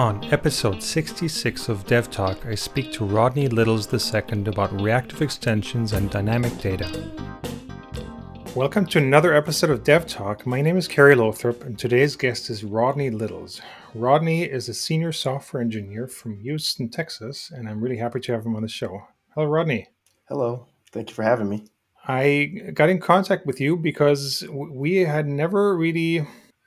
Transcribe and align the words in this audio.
On 0.00 0.24
episode 0.32 0.82
66 0.82 1.68
of 1.68 1.84
Dev 1.84 2.10
Talk, 2.10 2.46
I 2.46 2.54
speak 2.54 2.90
to 2.92 3.04
Rodney 3.04 3.48
Littles 3.48 3.86
II 3.92 4.46
about 4.46 4.80
reactive 4.80 5.20
extensions 5.20 5.92
and 5.92 6.08
dynamic 6.08 6.56
data. 6.56 6.88
Welcome 8.56 8.86
to 8.86 8.98
another 8.98 9.34
episode 9.34 9.68
of 9.68 9.84
Dev 9.84 10.06
Talk. 10.06 10.46
My 10.46 10.62
name 10.62 10.78
is 10.78 10.88
Kerry 10.88 11.14
Lothrop, 11.14 11.64
and 11.64 11.78
today's 11.78 12.16
guest 12.16 12.48
is 12.48 12.64
Rodney 12.64 13.10
Littles. 13.10 13.60
Rodney 13.94 14.44
is 14.44 14.70
a 14.70 14.74
senior 14.74 15.12
software 15.12 15.62
engineer 15.62 16.06
from 16.06 16.38
Houston, 16.38 16.88
Texas, 16.88 17.50
and 17.54 17.68
I'm 17.68 17.82
really 17.82 17.98
happy 17.98 18.20
to 18.20 18.32
have 18.32 18.46
him 18.46 18.56
on 18.56 18.62
the 18.62 18.68
show. 18.68 19.02
Hello, 19.34 19.48
Rodney. 19.48 19.88
Hello. 20.30 20.66
Thank 20.92 21.10
you 21.10 21.14
for 21.14 21.24
having 21.24 21.50
me. 21.50 21.66
I 22.08 22.70
got 22.72 22.88
in 22.88 23.00
contact 23.00 23.44
with 23.44 23.60
you 23.60 23.76
because 23.76 24.46
we 24.50 25.00
had 25.00 25.26
never 25.26 25.76
really 25.76 26.26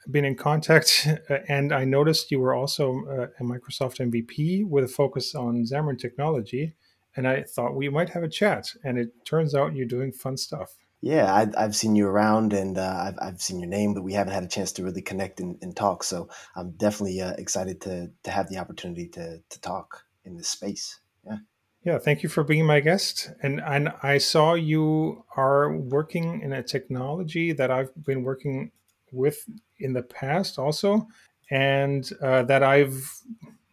been 0.10 0.26
in 0.26 0.36
contact, 0.36 1.08
and 1.48 1.74
I 1.74 1.86
noticed 1.86 2.32
you 2.32 2.40
were 2.40 2.54
also 2.54 3.06
uh, 3.06 3.28
a 3.40 3.44
Microsoft 3.44 4.00
MVP 4.00 4.68
with 4.68 4.84
a 4.84 4.88
focus 4.88 5.36
on 5.36 5.64
Xamarin 5.64 6.00
technology. 6.00 6.76
And 7.16 7.28
I 7.28 7.44
thought 7.44 7.76
we 7.76 7.90
might 7.90 8.10
have 8.10 8.24
a 8.24 8.28
chat, 8.30 8.74
and 8.84 8.98
it 8.98 9.24
turns 9.24 9.54
out 9.54 9.76
you're 9.76 9.86
doing 9.86 10.12
fun 10.12 10.36
stuff. 10.36 10.76
Yeah, 11.04 11.34
I, 11.34 11.62
have 11.62 11.76
seen 11.76 11.98
you 11.98 12.08
around 12.08 12.54
and 12.54 12.78
uh, 12.78 13.04
I've, 13.08 13.18
I've 13.22 13.42
seen 13.42 13.60
your 13.60 13.68
name, 13.68 13.94
but 13.94 14.04
we 14.04 14.14
haven't 14.14 14.32
had 14.32 14.44
a 14.44 14.48
chance 14.48 14.72
to 14.72 14.84
really 14.84 15.02
connect 15.02 15.42
and, 15.42 15.58
and 15.62 15.76
talk. 15.76 16.02
So 16.02 16.30
I'm 16.56 16.72
definitely 16.72 17.20
uh, 17.20 17.34
excited 17.34 17.82
to, 17.82 18.10
to 18.24 18.32
have 18.32 18.48
the 18.48 18.58
opportunity 18.58 19.10
to, 19.10 19.42
to 19.50 19.62
talk 19.62 20.06
in 20.24 20.38
this 20.38 20.48
space. 20.48 21.02
Yeah. 21.26 21.40
Yeah, 21.84 22.00
thank 22.00 22.24
you 22.24 22.30
for 22.30 22.46
being 22.46 22.66
my 22.66 22.80
guest. 22.80 23.32
And, 23.42 23.60
and 23.60 23.92
I 24.02 24.18
saw 24.18 24.54
you 24.54 25.26
are 25.36 25.76
working 25.76 26.40
in 26.40 26.54
a 26.54 26.64
technology 26.64 27.52
that 27.52 27.70
I've 27.70 27.92
been 28.06 28.24
working 28.24 28.72
with 29.14 29.46
in 29.80 29.94
the 29.94 30.04
past 30.04 30.58
also, 30.58 31.08
and 31.52 32.10
uh, 32.22 32.44
that 32.44 32.64
I've 32.64 33.10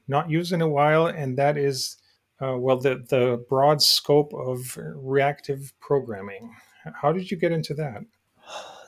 not 0.08 0.28
used 0.28 0.52
in 0.52 0.60
a 0.60 0.69
while, 0.69 1.06
and 1.06 1.38
that 1.38 1.56
is, 1.56 1.96
uh, 2.42 2.56
well, 2.58 2.78
the, 2.78 3.05
the 3.08 3.44
broad 3.48 3.80
scope 3.80 4.33
of 4.34 4.78
reactive 4.94 5.72
programming. 5.80 6.55
How 7.00 7.12
did 7.12 7.30
you 7.30 7.36
get 7.36 7.52
into 7.52 7.74
that? 7.74 8.02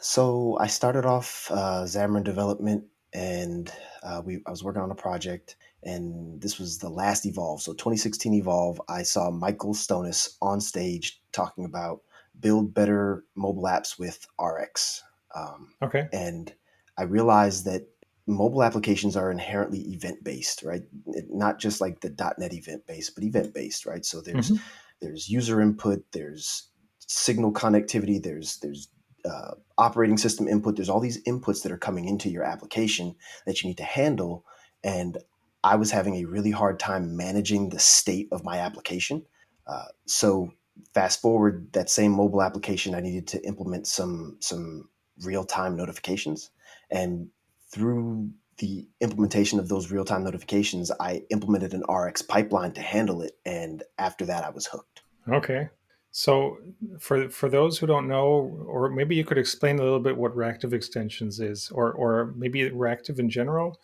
So 0.01 0.59
I 0.61 0.67
started 0.67 1.07
off 1.07 1.49
uh, 1.51 1.85
Xamarin 1.85 2.25
development, 2.25 2.85
and 3.13 3.73
uh, 4.03 4.21
we 4.25 4.43
I 4.47 4.51
was 4.51 4.65
working 4.65 4.83
on 4.83 4.91
a 4.91 4.97
project, 4.97 5.57
and 5.85 6.41
this 6.41 6.59
was 6.59 6.79
the 6.79 6.89
last 6.89 7.25
Evolve. 7.25 7.63
So 7.63 7.73
2016 7.73 8.35
Evolve, 8.35 8.81
I 8.89 9.03
saw 9.05 9.31
Michael 9.31 9.75
Stonis 9.75 10.37
on 10.43 10.61
stage 10.61 11.21
talking 11.31 11.65
about 11.65 12.01
build 12.41 12.75
better 12.75 13.25
mobile 13.37 13.65
apps 13.65 13.99
with 13.99 14.27
RX. 14.41 15.03
Um, 15.35 15.75
okay. 15.83 16.09
And 16.13 16.53
I 16.99 17.05
realized 17.05 17.65
that 17.65 17.89
mobile 18.27 18.63
applications 18.63 19.17
are 19.17 19.31
inherently 19.31 19.81
event 19.93 20.23
based, 20.23 20.63
right? 20.63 20.83
Not 21.31 21.59
just 21.59 21.81
like 21.81 22.01
the 22.01 22.35
.NET 22.39 22.53
event 22.53 22.87
based, 22.87 23.15
but 23.15 23.25
event 23.25 23.55
based, 23.55 23.87
right? 23.87 24.05
So 24.05 24.21
there's 24.21 24.51
mm-hmm. 24.51 24.63
there's 25.01 25.29
user 25.29 25.61
input, 25.61 26.05
there's 26.13 26.69
signal 26.99 27.53
connectivity, 27.53 28.23
there's 28.23 28.59
there's 28.59 28.89
uh, 29.25 29.53
operating 29.79 30.19
system 30.19 30.49
input. 30.49 30.77
There's 30.77 30.89
all 30.89 31.01
these 31.01 31.23
inputs 31.25 31.63
that 31.63 31.73
are 31.73 31.79
coming 31.79 32.07
into 32.07 32.31
your 32.31 32.45
application 32.45 33.15
that 33.47 33.63
you 33.63 33.69
need 33.69 33.79
to 33.79 33.85
handle. 33.85 34.45
And 34.85 35.19
I 35.65 35.77
was 35.77 35.91
having 35.91 36.17
a 36.17 36.25
really 36.25 36.51
hard 36.51 36.81
time 36.81 37.17
managing 37.17 37.69
the 37.69 37.79
state 37.79 38.29
of 38.33 38.45
my 38.45 38.59
application. 38.59 39.25
Uh, 39.67 39.87
so 40.07 40.51
fast 40.93 41.21
forward 41.21 41.69
that 41.73 41.89
same 41.89 42.13
mobile 42.13 42.43
application, 42.43 42.95
I 42.95 43.01
needed 43.01 43.29
to 43.29 43.47
implement 43.47 43.87
some 43.87 44.39
some 44.41 44.89
real 45.25 45.45
time 45.45 45.77
notifications, 45.77 46.51
and 46.91 47.29
through 47.71 48.31
the 48.59 48.87
implementation 49.01 49.59
of 49.59 49.69
those 49.69 49.91
real 49.91 50.05
time 50.05 50.25
notifications, 50.25 50.91
I 51.01 51.23
implemented 51.31 51.75
an 51.75 51.83
RX 51.93 52.23
pipeline 52.23 52.73
to 52.73 52.83
handle 52.83 53.23
it. 53.23 53.33
And 53.45 53.83
after 53.99 54.25
that, 54.27 54.45
I 54.45 54.51
was 54.51 54.67
hooked. 54.67 55.03
Okay. 55.29 55.69
So, 56.11 56.59
for 57.01 57.31
for 57.31 57.49
those 57.49 57.79
who 57.79 57.87
don't 57.87 58.07
know, 58.07 58.65
or 58.67 58.91
maybe 58.91 59.17
you 59.17 59.25
could 59.25 59.39
explain 59.39 59.79
a 59.79 59.83
little 59.83 60.01
bit 60.01 60.17
what 60.17 60.37
reactive 60.37 60.75
extensions 60.75 61.41
is, 61.41 61.71
or 61.71 61.93
or 61.93 62.35
maybe 62.37 62.71
reactive 62.71 63.19
in 63.19 63.31
general. 63.31 63.81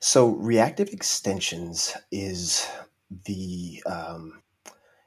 So, 0.00 0.30
reactive 0.30 0.88
extensions 0.88 1.94
is 2.10 2.66
the 3.26 3.82
um, 3.84 4.42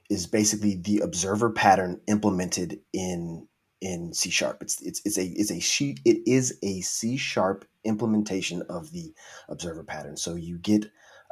is 0.09 0.27
basically 0.27 0.75
the 0.75 0.99
observer 0.99 1.49
pattern 1.49 2.01
implemented 2.07 2.79
in 2.93 3.47
in 3.81 4.13
C 4.13 4.29
sharp. 4.29 4.61
It's 4.61 4.81
it's 4.81 5.01
it's 5.05 5.17
a 5.17 5.25
it's 5.25 5.51
a 5.51 5.59
sheet. 5.59 5.99
It 6.05 6.27
is 6.27 6.57
a 6.63 6.81
C 6.81 7.17
sharp 7.17 7.65
implementation 7.83 8.63
of 8.69 8.91
the 8.91 9.13
observer 9.47 9.83
pattern. 9.83 10.17
So 10.17 10.35
you 10.35 10.57
get 10.57 10.85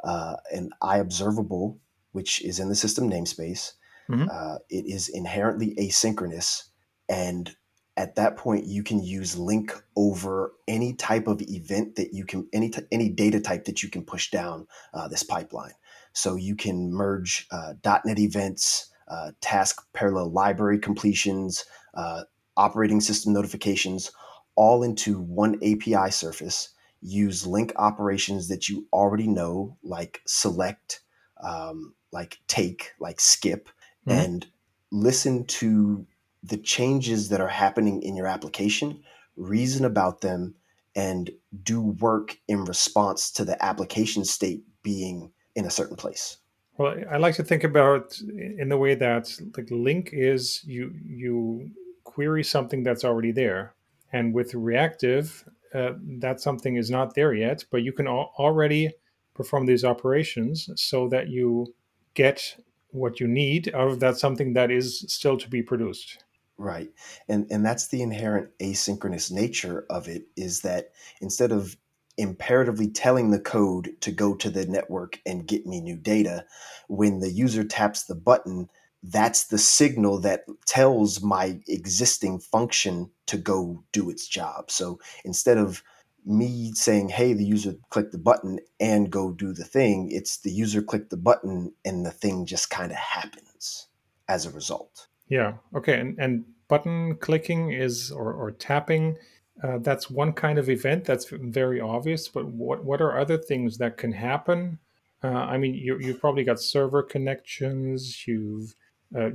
uh, 0.04 0.36
an 0.52 0.70
Observable, 0.82 1.78
which 2.12 2.44
is 2.44 2.60
in 2.60 2.68
the 2.68 2.74
system 2.74 3.10
namespace 3.10 3.72
Mm-hmm. 4.10 4.28
Uh, 4.30 4.58
it 4.70 4.86
is 4.86 5.08
inherently 5.08 5.74
asynchronous, 5.76 6.64
and 7.08 7.54
at 7.96 8.14
that 8.16 8.36
point, 8.36 8.66
you 8.66 8.82
can 8.82 9.02
use 9.02 9.36
LINQ 9.36 9.82
over 9.96 10.52
any 10.68 10.94
type 10.94 11.26
of 11.26 11.40
event 11.42 11.96
that 11.96 12.12
you 12.12 12.24
can 12.24 12.46
any 12.52 12.70
t- 12.70 12.86
any 12.92 13.08
data 13.08 13.40
type 13.40 13.64
that 13.64 13.82
you 13.82 13.88
can 13.88 14.04
push 14.04 14.30
down 14.30 14.66
uh, 14.94 15.08
this 15.08 15.22
pipeline. 15.22 15.72
So 16.12 16.36
you 16.36 16.54
can 16.54 16.92
merge 16.92 17.46
uh, 17.50 17.74
.NET 18.04 18.18
events, 18.18 18.90
uh, 19.08 19.32
task 19.40 19.84
parallel 19.92 20.30
library 20.30 20.78
completions, 20.78 21.64
uh, 21.94 22.22
operating 22.56 23.00
system 23.00 23.32
notifications, 23.32 24.10
all 24.54 24.82
into 24.82 25.20
one 25.20 25.56
API 25.56 26.10
surface. 26.10 26.70
Use 27.02 27.44
LINQ 27.44 27.72
operations 27.76 28.48
that 28.48 28.68
you 28.68 28.86
already 28.92 29.28
know, 29.28 29.76
like 29.82 30.22
select, 30.26 31.00
um, 31.42 31.94
like 32.10 32.38
take, 32.48 32.92
like 32.98 33.20
skip, 33.20 33.68
mm-hmm. 34.06 34.18
and 34.18 34.46
listen 34.90 35.44
to 35.44 36.06
the 36.42 36.56
changes 36.56 37.28
that 37.28 37.40
are 37.40 37.48
happening 37.48 38.02
in 38.02 38.16
your 38.16 38.26
application, 38.26 39.02
reason 39.36 39.84
about 39.84 40.20
them, 40.20 40.54
and 40.94 41.30
do 41.62 41.80
work 41.80 42.38
in 42.48 42.64
response 42.64 43.30
to 43.32 43.44
the 43.44 43.62
application 43.62 44.24
state 44.24 44.64
being 44.82 45.30
in 45.54 45.66
a 45.66 45.70
certain 45.70 45.96
place. 45.96 46.38
Well, 46.78 46.94
I 47.10 47.16
like 47.16 47.34
to 47.36 47.44
think 47.44 47.64
about 47.64 48.18
in 48.20 48.68
the 48.68 48.76
way 48.76 48.94
that 48.94 49.34
like 49.56 49.66
LINQ 49.66 50.10
is 50.12 50.62
you 50.64 50.92
you 51.04 51.70
query 52.16 52.42
something 52.42 52.82
that's 52.82 53.04
already 53.04 53.30
there, 53.30 53.74
and 54.10 54.32
with 54.32 54.54
reactive, 54.54 55.44
uh, 55.74 55.92
that 56.18 56.40
something 56.40 56.76
is 56.76 56.90
not 56.90 57.14
there 57.14 57.34
yet, 57.34 57.62
but 57.70 57.82
you 57.82 57.92
can 57.92 58.08
al- 58.08 58.32
already 58.38 58.90
perform 59.34 59.66
these 59.66 59.84
operations 59.84 60.70
so 60.76 61.08
that 61.08 61.28
you 61.28 61.74
get 62.14 62.56
what 62.88 63.20
you 63.20 63.28
need 63.28 63.70
out 63.74 63.88
of 63.88 64.00
that 64.00 64.16
something 64.16 64.54
that 64.54 64.70
is 64.70 65.04
still 65.08 65.36
to 65.36 65.50
be 65.50 65.62
produced. 65.62 66.24
Right. 66.56 66.88
And 67.28 67.46
and 67.50 67.62
that's 67.62 67.88
the 67.88 68.00
inherent 68.00 68.48
asynchronous 68.60 69.30
nature 69.30 69.84
of 69.90 70.08
it 70.08 70.24
is 70.36 70.62
that 70.62 70.92
instead 71.20 71.52
of 71.52 71.76
imperatively 72.16 72.88
telling 72.88 73.30
the 73.30 73.40
code 73.56 73.94
to 74.00 74.10
go 74.10 74.34
to 74.36 74.48
the 74.48 74.64
network 74.64 75.20
and 75.26 75.46
get 75.46 75.66
me 75.66 75.82
new 75.82 75.98
data 75.98 76.46
when 76.88 77.20
the 77.20 77.30
user 77.30 77.62
taps 77.62 78.04
the 78.04 78.14
button 78.14 78.70
that's 79.08 79.46
the 79.46 79.58
signal 79.58 80.20
that 80.20 80.44
tells 80.66 81.22
my 81.22 81.58
existing 81.68 82.38
function 82.38 83.10
to 83.26 83.36
go 83.36 83.82
do 83.92 84.10
its 84.10 84.26
job 84.26 84.70
so 84.70 84.98
instead 85.24 85.58
of 85.58 85.82
me 86.26 86.72
saying, 86.74 87.08
hey, 87.08 87.32
the 87.32 87.44
user 87.44 87.74
click 87.90 88.10
the 88.10 88.18
button 88.18 88.58
and 88.80 89.10
go 89.10 89.30
do 89.30 89.52
the 89.52 89.64
thing. 89.64 90.10
It's 90.10 90.38
the 90.38 90.50
user 90.50 90.82
click 90.82 91.08
the 91.08 91.16
button 91.16 91.72
and 91.84 92.04
the 92.04 92.10
thing 92.10 92.46
just 92.46 92.68
kind 92.68 92.90
of 92.90 92.98
happens 92.98 93.86
as 94.28 94.44
a 94.44 94.50
result. 94.50 95.06
Yeah. 95.28 95.54
Okay. 95.74 95.98
And, 95.98 96.18
and 96.18 96.44
button 96.68 97.16
clicking 97.16 97.70
is, 97.70 98.10
or, 98.10 98.32
or 98.32 98.50
tapping, 98.50 99.16
uh, 99.62 99.78
that's 99.78 100.10
one 100.10 100.32
kind 100.32 100.58
of 100.58 100.68
event 100.68 101.04
that's 101.04 101.26
very 101.30 101.80
obvious. 101.80 102.28
But 102.28 102.46
what, 102.46 102.84
what 102.84 103.00
are 103.00 103.18
other 103.18 103.38
things 103.38 103.78
that 103.78 103.96
can 103.96 104.12
happen? 104.12 104.80
Uh, 105.22 105.28
I 105.28 105.58
mean, 105.58 105.74
you, 105.74 105.96
you've 106.00 106.20
probably 106.20 106.44
got 106.44 106.60
server 106.60 107.04
connections. 107.04 108.26
You've 108.26 108.74
uh, 109.14 109.30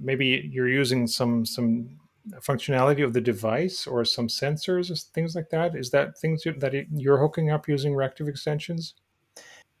maybe 0.00 0.48
you're 0.52 0.68
using 0.68 1.06
some 1.06 1.44
some 1.46 1.98
functionality 2.40 3.04
of 3.04 3.12
the 3.12 3.20
device 3.20 3.86
or 3.86 4.04
some 4.04 4.28
sensors 4.28 4.90
or 4.90 4.96
things 5.14 5.34
like 5.34 5.50
that? 5.50 5.74
Is 5.74 5.90
that 5.90 6.18
things 6.18 6.42
that 6.44 6.86
you're 6.92 7.18
hooking 7.18 7.50
up 7.50 7.68
using 7.68 7.94
reactive 7.94 8.28
extensions? 8.28 8.94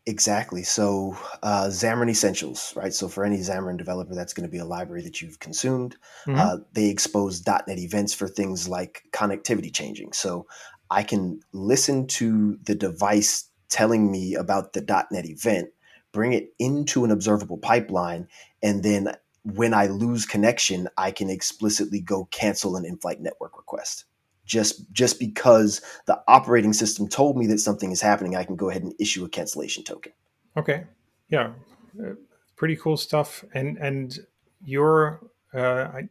Exactly. 0.06 0.62
So, 0.62 1.16
uh, 1.42 1.66
Xamarin 1.66 2.08
Essentials, 2.08 2.72
right? 2.74 2.92
So, 2.92 3.06
for 3.06 3.22
any 3.22 3.36
Xamarin 3.36 3.76
developer, 3.76 4.14
that's 4.14 4.32
going 4.32 4.48
to 4.48 4.50
be 4.50 4.58
a 4.58 4.64
library 4.64 5.02
that 5.02 5.20
you've 5.20 5.38
consumed. 5.40 5.96
Mm-hmm. 6.26 6.38
Uh, 6.38 6.56
they 6.72 6.88
expose 6.88 7.46
.NET 7.46 7.78
events 7.78 8.14
for 8.14 8.26
things 8.26 8.66
like 8.66 9.02
connectivity 9.12 9.72
changing. 9.72 10.12
So, 10.12 10.46
I 10.90 11.02
can 11.02 11.40
listen 11.52 12.06
to 12.08 12.58
the 12.64 12.74
device 12.74 13.48
telling 13.68 14.10
me 14.10 14.34
about 14.34 14.72
the 14.72 14.80
.NET 15.12 15.26
event, 15.26 15.68
bring 16.12 16.32
it 16.32 16.52
into 16.58 17.04
an 17.04 17.10
observable 17.10 17.58
pipeline, 17.58 18.28
and 18.62 18.82
then 18.82 19.16
when 19.42 19.72
I 19.72 19.86
lose 19.86 20.26
connection, 20.26 20.88
I 20.98 21.10
can 21.10 21.30
explicitly 21.30 22.00
go 22.00 22.26
cancel 22.26 22.76
an 22.76 22.84
in-flight 22.84 23.20
network 23.20 23.56
request 23.56 24.04
just 24.44 24.90
just 24.92 25.20
because 25.20 25.80
the 26.06 26.20
operating 26.26 26.72
system 26.72 27.08
told 27.08 27.36
me 27.36 27.46
that 27.46 27.58
something 27.58 27.92
is 27.92 28.00
happening 28.00 28.34
i 28.34 28.42
can 28.42 28.56
go 28.56 28.68
ahead 28.68 28.82
and 28.82 28.92
issue 28.98 29.24
a 29.24 29.28
cancellation 29.28 29.84
token 29.84 30.12
Okay. 30.56 30.84
Yeah. 31.28 31.52
Uh, 31.98 32.14
pretty 32.56 32.76
cool 32.76 32.96
stuff. 32.96 33.44
And 33.54 33.78
and 33.78 34.18
you're 34.64 35.20
uh, 35.54 35.88
I 35.92 36.08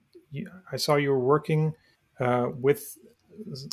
I 0.71 0.77
saw 0.77 0.95
you 0.95 1.09
were 1.11 1.19
working 1.19 1.73
uh, 2.19 2.47
with 2.59 2.97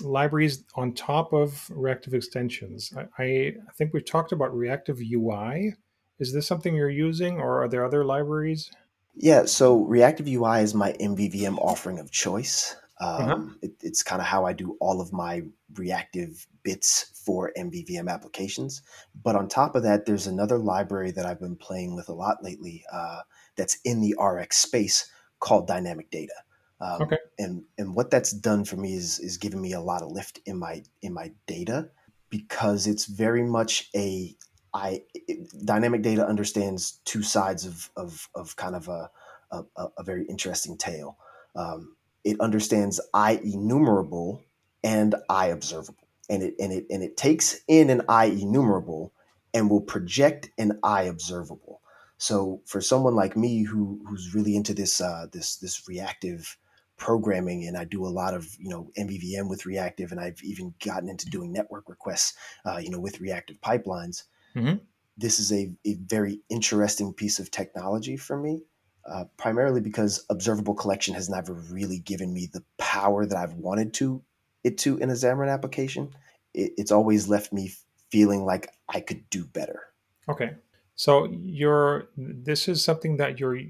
libraries 0.02 0.64
on 0.74 0.92
top 0.92 1.32
of 1.32 1.70
reactive 1.70 2.14
extensions. 2.14 2.92
I 3.18 3.24
I 3.24 3.72
think 3.76 3.92
we've 3.92 4.04
talked 4.04 4.32
about 4.32 4.56
reactive 4.56 5.00
UI. 5.00 5.74
Is 6.18 6.32
this 6.32 6.46
something 6.46 6.74
you're 6.74 6.88
using, 6.90 7.38
or 7.38 7.62
are 7.62 7.68
there 7.68 7.84
other 7.84 8.04
libraries? 8.04 8.70
Yeah, 9.14 9.46
so 9.46 9.82
Reactive 9.84 10.26
UI 10.28 10.60
is 10.60 10.74
my 10.74 10.92
MVVM 10.92 11.58
offering 11.58 11.98
of 11.98 12.10
choice. 12.10 12.76
Uh-huh. 13.00 13.34
Um, 13.34 13.58
it, 13.62 13.72
it's 13.82 14.02
kind 14.02 14.20
of 14.20 14.26
how 14.26 14.46
I 14.46 14.52
do 14.52 14.76
all 14.80 15.00
of 15.00 15.12
my 15.12 15.42
reactive 15.74 16.46
bits 16.62 17.12
for 17.24 17.52
MVVM 17.56 18.08
applications. 18.08 18.82
But 19.22 19.36
on 19.36 19.48
top 19.48 19.74
of 19.74 19.82
that, 19.82 20.06
there's 20.06 20.26
another 20.26 20.58
library 20.58 21.10
that 21.12 21.26
I've 21.26 21.40
been 21.40 21.56
playing 21.56 21.94
with 21.94 22.08
a 22.08 22.14
lot 22.14 22.42
lately 22.42 22.84
uh, 22.92 23.20
that's 23.56 23.78
in 23.84 24.00
the 24.00 24.14
RX 24.18 24.56
space 24.58 25.10
called 25.40 25.66
Dynamic 25.66 26.10
Data. 26.10 26.32
Um, 26.80 27.02
Okay. 27.02 27.18
and 27.38 27.62
and 27.78 27.94
what 27.94 28.10
that's 28.10 28.32
done 28.32 28.64
for 28.64 28.76
me 28.76 28.94
is 28.94 29.18
is 29.18 29.38
giving 29.38 29.62
me 29.62 29.72
a 29.72 29.80
lot 29.80 30.02
of 30.02 30.10
lift 30.12 30.40
in 30.44 30.58
my 30.58 30.82
in 31.00 31.14
my 31.14 31.32
data 31.46 31.88
because 32.28 32.86
it's 32.86 33.06
very 33.06 33.42
much 33.42 33.88
a 33.94 34.36
I 34.76 35.02
it, 35.14 35.48
dynamic 35.64 36.02
data 36.02 36.26
understands 36.26 37.00
two 37.06 37.22
sides 37.22 37.64
of 37.64 37.90
of, 37.96 38.28
of 38.34 38.56
kind 38.56 38.76
of 38.76 38.88
a, 38.88 39.10
a, 39.50 39.64
a 39.98 40.02
very 40.04 40.26
interesting 40.26 40.76
tale. 40.76 41.16
Um, 41.54 41.96
it 42.24 42.38
understands 42.40 43.00
I 43.14 43.40
enumerable 43.42 44.42
and 44.84 45.14
I 45.30 45.46
observable, 45.46 46.06
and 46.28 46.42
it 46.42 46.54
and 46.60 46.72
it 46.72 46.86
and 46.90 47.02
it 47.02 47.16
takes 47.16 47.60
in 47.66 47.88
an 47.88 48.02
I 48.08 48.26
enumerable 48.26 49.12
and 49.54 49.70
will 49.70 49.80
project 49.80 50.50
an 50.58 50.78
I 50.82 51.04
observable. 51.04 51.80
So 52.18 52.60
for 52.66 52.82
someone 52.82 53.14
like 53.14 53.36
me 53.36 53.62
who 53.62 54.00
who's 54.06 54.34
really 54.34 54.56
into 54.56 54.74
this 54.74 55.00
uh, 55.00 55.26
this 55.32 55.56
this 55.56 55.88
reactive 55.88 56.58
programming 56.98 57.66
and 57.66 57.76
I 57.76 57.84
do 57.84 58.06
a 58.06 58.08
lot 58.08 58.34
of 58.34 58.46
you 58.58 58.68
know 58.68 58.90
MVVM 58.98 59.48
with 59.48 59.66
reactive 59.66 60.12
and 60.12 60.20
I've 60.20 60.42
even 60.42 60.74
gotten 60.84 61.08
into 61.08 61.26
doing 61.26 61.52
network 61.52 61.88
requests 61.88 62.34
uh, 62.64 62.78
you 62.78 62.90
know 62.90 63.00
with 63.00 63.20
reactive 63.20 63.60
pipelines 63.60 64.24
hmm 64.56 64.74
this 65.16 65.38
is 65.38 65.52
a, 65.52 65.70
a 65.84 65.94
very 65.94 66.40
interesting 66.48 67.12
piece 67.12 67.38
of 67.38 67.50
technology 67.50 68.16
for 68.16 68.36
me, 68.36 68.62
uh, 69.08 69.24
primarily 69.36 69.80
because 69.80 70.24
observable 70.30 70.74
collection 70.74 71.14
has 71.14 71.28
never 71.28 71.54
really 71.54 71.98
given 72.00 72.32
me 72.32 72.48
the 72.52 72.62
power 72.78 73.24
that 73.24 73.36
I've 73.36 73.54
wanted 73.54 73.94
to 73.94 74.22
it 74.64 74.78
to 74.78 74.98
in 74.98 75.10
a 75.10 75.14
Xamarin 75.14 75.52
application. 75.52 76.10
It, 76.52 76.72
it's 76.76 76.92
always 76.92 77.28
left 77.28 77.52
me 77.52 77.72
feeling 78.10 78.44
like 78.44 78.68
I 78.88 79.00
could 79.00 79.28
do 79.30 79.44
better. 79.44 79.80
Okay. 80.28 80.54
So 80.96 81.26
you're 81.30 82.08
this 82.16 82.68
is 82.68 82.82
something 82.82 83.16
that 83.18 83.38
you're 83.38 83.60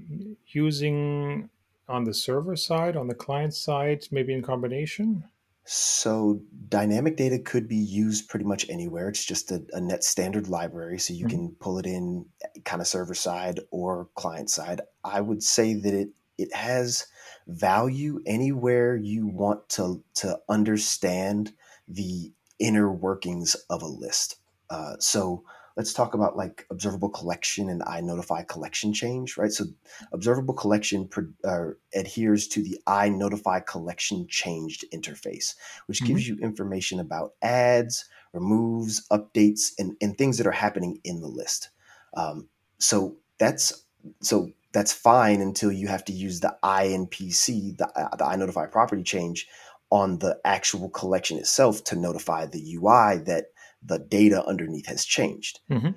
using 0.47 1.49
on 1.89 2.03
the 2.03 2.13
server 2.13 2.55
side, 2.55 2.97
on 2.97 3.07
the 3.07 3.15
client 3.15 3.53
side, 3.53 4.05
maybe 4.11 4.33
in 4.33 4.41
combination. 4.41 5.23
So 5.69 6.41
dynamic 6.69 7.17
data 7.17 7.39
could 7.39 7.67
be 7.67 7.75
used 7.75 8.29
pretty 8.29 8.45
much 8.45 8.69
anywhere. 8.69 9.09
It's 9.09 9.25
just 9.25 9.51
a, 9.51 9.65
a 9.73 9.81
net 9.81 10.03
standard 10.03 10.47
library, 10.47 10.97
so 10.97 11.13
you 11.13 11.25
Mhm. 11.25 11.27
can 11.27 11.55
pull 11.59 11.77
it 11.77 11.85
in 11.85 12.25
kind 12.63 12.81
of 12.81 12.87
server 12.87 13.13
side 13.13 13.59
or 13.69 14.09
client 14.15 14.49
side. 14.49 14.79
I 15.03 15.19
would 15.19 15.43
say 15.43 15.73
that 15.73 15.93
it 15.93 16.09
it 16.37 16.53
has 16.53 17.05
value 17.47 18.21
anywhere 18.25 18.95
you 18.95 19.27
want 19.27 19.67
to 19.69 20.03
to 20.15 20.39
understand 20.47 21.53
the 21.87 22.31
inner 22.59 22.89
workings 22.91 23.55
of 23.69 23.81
a 23.81 23.87
list. 23.87 24.37
Uh, 24.69 24.95
so 24.99 25.43
let's 25.77 25.93
talk 25.93 26.13
about 26.15 26.35
like 26.35 26.65
observable 26.71 27.09
collection 27.09 27.69
and 27.69 27.83
I 27.85 28.01
notify 28.01 28.43
collection 28.43 28.93
change, 28.93 29.37
right? 29.37 29.51
So 29.51 29.65
observable 30.11 30.55
collection 30.55 31.07
pro- 31.07 31.33
uh, 31.45 31.69
adheres 31.95 32.47
to 32.49 32.63
the 32.63 32.81
I 32.87 33.09
notify 33.09 33.61
collection 33.61 34.27
changed 34.27 34.83
interface 34.93 35.55
which 35.85 36.01
Mhm. 36.01 36.07
gives 36.07 36.27
you 36.27 36.37
information 36.41 36.99
about 36.99 37.33
ads, 37.41 38.05
removes, 38.33 39.07
updates, 39.09 39.71
and, 39.79 39.95
and 40.01 40.17
things 40.17 40.37
that 40.37 40.47
are 40.47 40.51
happening 40.51 40.99
in 41.03 41.21
the 41.21 41.27
list. 41.27 41.69
Um, 42.15 42.49
so 42.79 43.17
that's 43.37 43.85
so 44.21 44.51
that's 44.73 44.93
fine 44.93 45.41
until 45.41 45.71
you 45.71 45.87
have 45.87 46.05
to 46.05 46.13
use 46.13 46.39
the 46.39 46.55
INPC, 46.63 47.77
the, 47.77 47.87
uh, 47.97 48.15
the 48.15 48.25
I 48.25 48.35
notify 48.35 48.65
property 48.67 49.03
change, 49.03 49.47
on 49.89 50.19
the 50.19 50.39
actual 50.43 50.89
collection 50.89 51.37
itself 51.37 51.83
to 51.85 51.95
notify 51.95 52.45
the 52.45 52.61
UI 52.73 53.17
that 53.25 53.45
the 53.83 53.99
data 53.99 54.45
underneath 54.45 54.87
has 54.87 55.05
changed. 55.05 55.59
Mhm. 55.69 55.95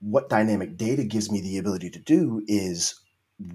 What 0.00 0.28
dynamic 0.28 0.76
data 0.76 1.04
gives 1.04 1.30
me 1.30 1.40
the 1.40 1.58
ability 1.58 1.90
to 1.90 1.98
do 1.98 2.42
is 2.46 2.94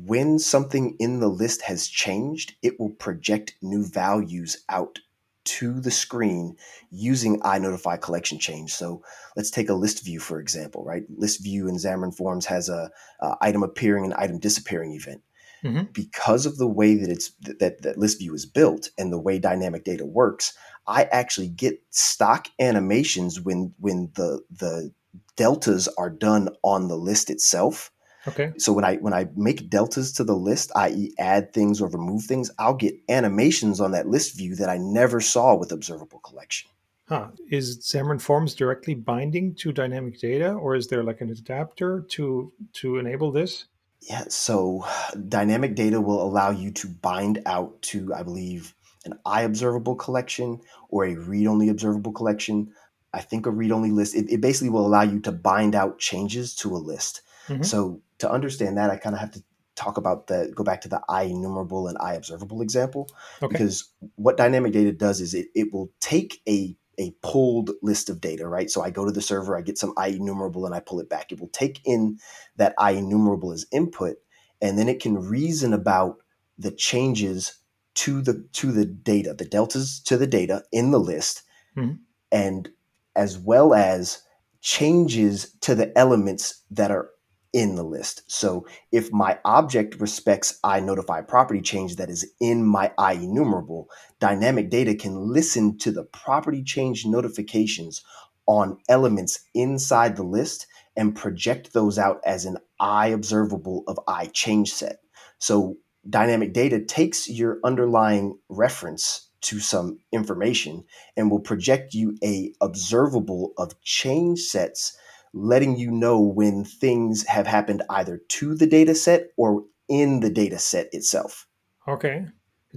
when 0.06 0.40
something 0.40 0.96
in 1.00 1.20
the 1.20 1.30
list 1.30 1.62
has 1.64 1.88
changed, 1.88 2.56
it 2.62 2.80
will 2.80 2.90
project 2.92 3.56
new 3.62 3.86
values 3.86 4.64
out 4.70 5.00
to 5.46 5.80
the 5.80 5.92
screen 5.92 6.58
using 6.90 7.40
iNotify 7.42 8.02
collection 8.02 8.40
change. 8.40 8.74
So 8.74 9.04
let's 9.36 9.52
take 9.52 9.70
a 9.70 9.76
list 9.76 10.04
view, 10.04 10.20
for 10.20 10.40
example, 10.40 10.84
right? 10.84 11.04
List 11.18 11.44
view 11.44 11.68
in 11.68 11.76
Xamarin 11.76 12.16
Forms 12.16 12.48
has 12.48 12.68
a, 12.68 12.90
a 13.20 13.36
item 13.42 13.62
appearing 13.62 14.06
and 14.06 14.14
item 14.16 14.40
disappearing 14.40 14.94
event. 14.94 15.22
Mhm. 15.64 15.94
Because 15.94 16.46
of 16.46 16.58
the 16.58 16.68
way 16.68 16.96
that 16.96 17.10
it's 17.10 17.32
that, 17.60 17.82
that 17.84 17.98
list 17.98 18.20
view 18.20 18.34
is 18.34 18.46
built 18.46 18.90
and 18.98 19.12
the 19.12 19.20
way 19.20 19.40
dynamic 19.40 19.84
data 19.84 20.06
works, 20.06 20.54
I 20.88 21.04
actually 21.06 21.50
get 21.50 21.82
stock 21.90 22.48
animations 22.60 23.42
when 23.42 23.74
when 23.80 24.12
the 24.16 24.42
the 24.52 24.92
deltas 25.36 25.88
are 25.98 26.10
done 26.10 26.50
on 26.64 26.88
the 26.88 26.98
list 26.98 27.30
itself 27.30 27.92
Okay. 28.28 28.54
so 28.58 28.74
when 28.74 28.84
I 28.84 28.96
when 28.98 29.14
I 29.14 29.28
make 29.36 29.70
deltas 29.70 30.12
to 30.14 30.24
the 30.24 30.36
list, 30.36 30.72
i.e., 30.76 31.14
add 31.20 31.54
things 31.54 31.80
or 31.80 31.90
remove 31.90 32.24
things, 32.24 32.50
I'll 32.58 32.74
get 32.74 32.96
animations 33.08 33.80
on 33.80 33.92
that 33.92 34.08
list 34.08 34.36
view 34.36 34.56
that 34.56 34.70
I 34.70 34.78
never 34.78 35.22
saw 35.22 35.56
with 35.56 35.72
observable 35.72 36.20
collection. 36.20 36.70
Huh. 37.08 37.28
Is 37.52 37.78
Xamarin 37.80 38.20
Forms 38.20 38.56
directly 38.56 38.96
binding 38.96 39.54
to 39.56 39.72
dynamic 39.72 40.20
data, 40.20 40.54
or 40.54 40.76
is 40.76 40.88
there 40.88 41.04
like 41.04 41.22
an 41.22 41.30
adapter 41.30 42.02
to 42.10 42.52
to 42.74 42.98
enable 42.98 43.32
this? 43.32 43.66
Yeah, 44.02 44.26
so 44.28 44.86
dynamic 45.28 45.76
data 45.76 46.02
will 46.02 46.22
allow 46.22 46.50
you 46.50 46.72
to 46.72 46.88
bind 46.88 47.42
out 47.46 47.82
to, 47.84 48.14
I 48.14 48.24
believe, 48.24 48.74
an 49.06 49.20
I 49.26 49.42
observable 49.42 49.96
collection 49.96 50.62
or 50.90 51.06
a 51.06 51.16
read 51.16 51.48
only 51.48 51.70
observable 51.70 52.12
collection. 52.12 52.74
I 53.14 53.22
think 53.22 53.46
a 53.46 53.52
read 53.52 53.72
only 53.72 53.92
list. 53.92 54.16
It, 54.16 54.30
it 54.30 54.42
basically 54.42 54.70
will 54.70 54.86
allow 54.86 55.04
you 55.04 55.20
to 55.22 55.32
bind 55.32 55.76
out 55.76 56.00
changes 56.00 56.56
to 56.58 56.76
a 56.76 56.78
list. 56.78 57.22
hmm 57.48 57.62
So 57.62 58.02
to 58.20 58.32
understand 58.32 58.78
that, 58.78 58.90
I 58.90 58.98
kind 58.98 59.16
of 59.16 59.22
have 59.22 59.32
to 59.32 59.44
talk 59.76 59.98
about 59.98 60.28
the 60.28 60.52
go 60.56 60.64
back 60.64 60.82
to 60.82 60.90
the 60.90 61.02
I 61.10 61.24
enumerable 61.24 61.88
and 61.88 61.98
I 61.98 62.14
observable 62.14 62.62
example 62.62 63.10
Okay. 63.42 63.58
because 63.58 63.92
what 64.16 64.38
dynamic 64.38 64.72
data 64.72 64.94
does 64.94 65.20
is 65.20 65.34
it, 65.34 65.48
it 65.54 65.74
will 65.74 65.92
take 66.00 66.42
a 66.48 66.76
a 66.98 67.14
pulled 67.22 67.72
list 67.82 68.10
of 68.10 68.22
data, 68.22 68.48
right? 68.48 68.72
So 68.72 68.82
I 68.82 68.90
go 68.90 69.04
to 69.04 69.12
the 69.12 69.22
server, 69.22 69.58
I 69.58 69.62
get 69.62 69.78
some 69.78 69.94
I 69.98 70.08
enumerable, 70.08 70.66
and 70.66 70.74
I 70.74 70.80
pull 70.80 71.02
it 71.02 71.10
back. 71.10 71.32
It 71.32 71.42
will 71.42 71.50
take 71.50 71.82
in 71.84 72.20
that 72.56 72.74
I 72.78 72.92
enumerable 72.92 73.52
as 73.52 73.66
input, 73.72 74.16
and 74.62 74.80
then 74.80 74.88
it 74.88 75.02
can 75.02 75.18
reason 75.18 75.74
about 75.74 76.20
the 76.58 76.72
changes 76.72 77.58
to 77.96 78.22
the 78.22 78.48
to 78.54 78.72
the 78.72 78.86
data, 78.86 79.34
the 79.34 79.46
deltas 79.46 80.00
to 80.02 80.18
the 80.18 80.28
data 80.28 80.64
in 80.72 80.92
the 80.92 81.00
list, 81.00 81.44
Mhm. 81.78 82.00
and 82.32 82.70
as 83.16 83.38
well 83.38 83.74
as 83.74 84.22
changes 84.62 85.56
to 85.62 85.76
the 85.76 85.98
elements 85.98 86.62
that 86.72 86.92
are 86.92 87.10
in 87.54 87.76
the 87.76 87.84
list. 87.84 88.24
So 88.28 88.66
if 88.92 89.14
my 89.14 89.40
object 89.46 90.02
respects 90.02 90.60
I 90.64 90.82
notify 90.82 91.22
property 91.22 91.62
change 91.62 91.96
that 91.96 92.10
is 92.10 92.30
in 92.42 92.66
my 92.66 92.92
I 92.98 93.14
enumerable, 93.14 93.88
dynamic 94.20 94.70
data 94.70 94.94
can 94.94 95.16
listen 95.32 95.78
to 95.78 95.92
the 95.92 96.04
property 96.04 96.64
change 96.64 97.06
notifications 97.06 98.02
on 98.46 98.78
elements 98.90 99.40
inside 99.54 100.18
the 100.18 100.24
list 100.24 100.68
and 100.98 101.16
project 101.16 101.72
those 101.72 101.98
out 101.98 102.20
as 102.26 102.44
an 102.44 102.58
I 102.80 103.08
observable 103.08 103.84
of 103.88 103.98
I 104.08 104.26
change 104.28 104.74
set. 104.74 105.00
So 105.38 105.78
dynamic 106.10 106.54
data 106.54 106.80
takes 106.80 107.30
your 107.30 107.60
underlying 107.64 108.38
reference 108.50 109.30
to 109.42 109.60
some 109.60 110.00
information 110.12 110.84
and 111.16 111.30
will 111.30 111.40
project 111.40 111.94
you 111.94 112.18
a 112.24 112.54
observable 112.62 113.54
of 113.58 113.80
change 113.82 114.40
sets 114.40 114.98
letting 115.34 115.78
you 115.78 115.92
know 115.92 116.20
when 116.20 116.64
things 116.64 117.26
have 117.28 117.46
happened 117.46 117.84
either 117.90 118.22
to 118.30 118.56
the 118.56 118.66
data 118.66 118.96
set 118.96 119.28
or 119.38 119.64
in 119.88 120.22
the 120.22 120.30
data 120.30 120.58
set 120.58 120.92
itself. 120.94 121.48
Okay. 121.88 122.26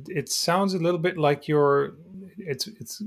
It, 0.08 0.28
sounds 0.28 0.75
a 0.75 0.78
little 0.78 0.99
bit 0.99 1.16
like 1.16 1.49
you're 1.49 1.97
it's 2.37 2.66
it's 2.66 3.02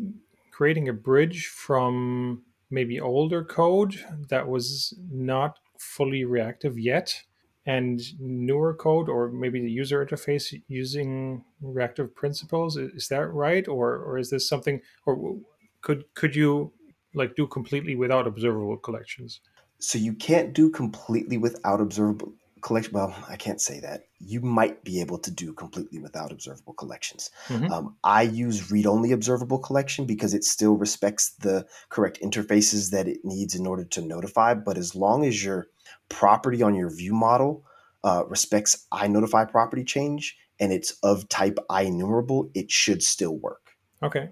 creating 0.51 0.89
a 0.89 0.93
bridge 0.93 1.47
from 1.47 2.43
maybe 2.69 2.99
older 2.99 3.43
code 3.43 4.03
that 4.29 4.47
was 4.47 4.97
not 5.09 5.59
fully 5.77 6.25
reactive 6.25 6.77
yet 6.77 7.23
and 7.65 8.01
newer 8.19 8.73
code 8.73 9.07
or 9.07 9.29
maybe 9.29 9.61
the 9.61 9.69
user 9.69 10.03
interface 10.03 10.53
using 10.67 11.43
reactive 11.61 12.15
principles 12.15 12.77
is 12.77 13.07
that 13.09 13.27
right? 13.27 13.67
Or 13.67 13.95
or 13.97 14.17
is 14.17 14.29
this 14.29 14.47
something 14.47 14.81
or 15.05 15.37
could 15.81 16.05
could 16.15 16.35
you 16.35 16.73
like 17.13 17.35
do 17.35 17.47
completely 17.47 17.95
without 17.95 18.27
observable 18.27 18.77
collections? 18.77 19.41
So 19.79 19.97
you 19.97 20.13
can't 20.13 20.53
do 20.53 20.69
completely 20.69 21.37
without 21.37 21.81
observable 21.81 22.33
collection 22.61 22.93
well 22.93 23.15
i 23.29 23.35
can't 23.35 23.61
say 23.61 23.79
that. 23.79 24.05
You 24.19 24.41
might 24.41 24.83
be 24.83 25.01
able 25.01 25.17
to 25.19 25.31
do 25.31 25.53
completely 25.53 25.99
without 25.99 26.31
observable 26.31 26.73
collections. 26.73 27.29
Hmm 27.47 27.71
um, 27.71 27.95
i 28.03 28.21
use 28.21 28.71
read-only 28.71 29.11
observable 29.11 29.59
collection 29.59 30.05
because 30.05 30.33
it 30.33 30.43
still 30.43 30.75
respects 30.75 31.31
the 31.39 31.65
correct 31.89 32.19
interfaces 32.21 32.91
that 32.91 33.07
it 33.07 33.19
needs 33.23 33.55
in 33.55 33.67
order 33.67 33.83
to 33.85 34.01
notify 34.01 34.53
but 34.53 34.77
as 34.77 34.95
long 34.95 35.25
as 35.25 35.43
your 35.43 35.67
property 36.09 36.61
on 36.61 36.75
your 36.75 36.89
view 36.89 37.13
model 37.13 37.63
uh, 38.03 38.23
respects 38.27 38.87
notify 39.07 39.45
property 39.45 39.83
change 39.83 40.37
and 40.59 40.71
it's 40.71 40.91
of 41.03 41.27
type 41.29 41.57
i 41.69 41.83
enumerable 41.83 42.49
it 42.53 42.71
should 42.71 43.03
still 43.03 43.35
work. 43.37 43.71
okay. 44.01 44.29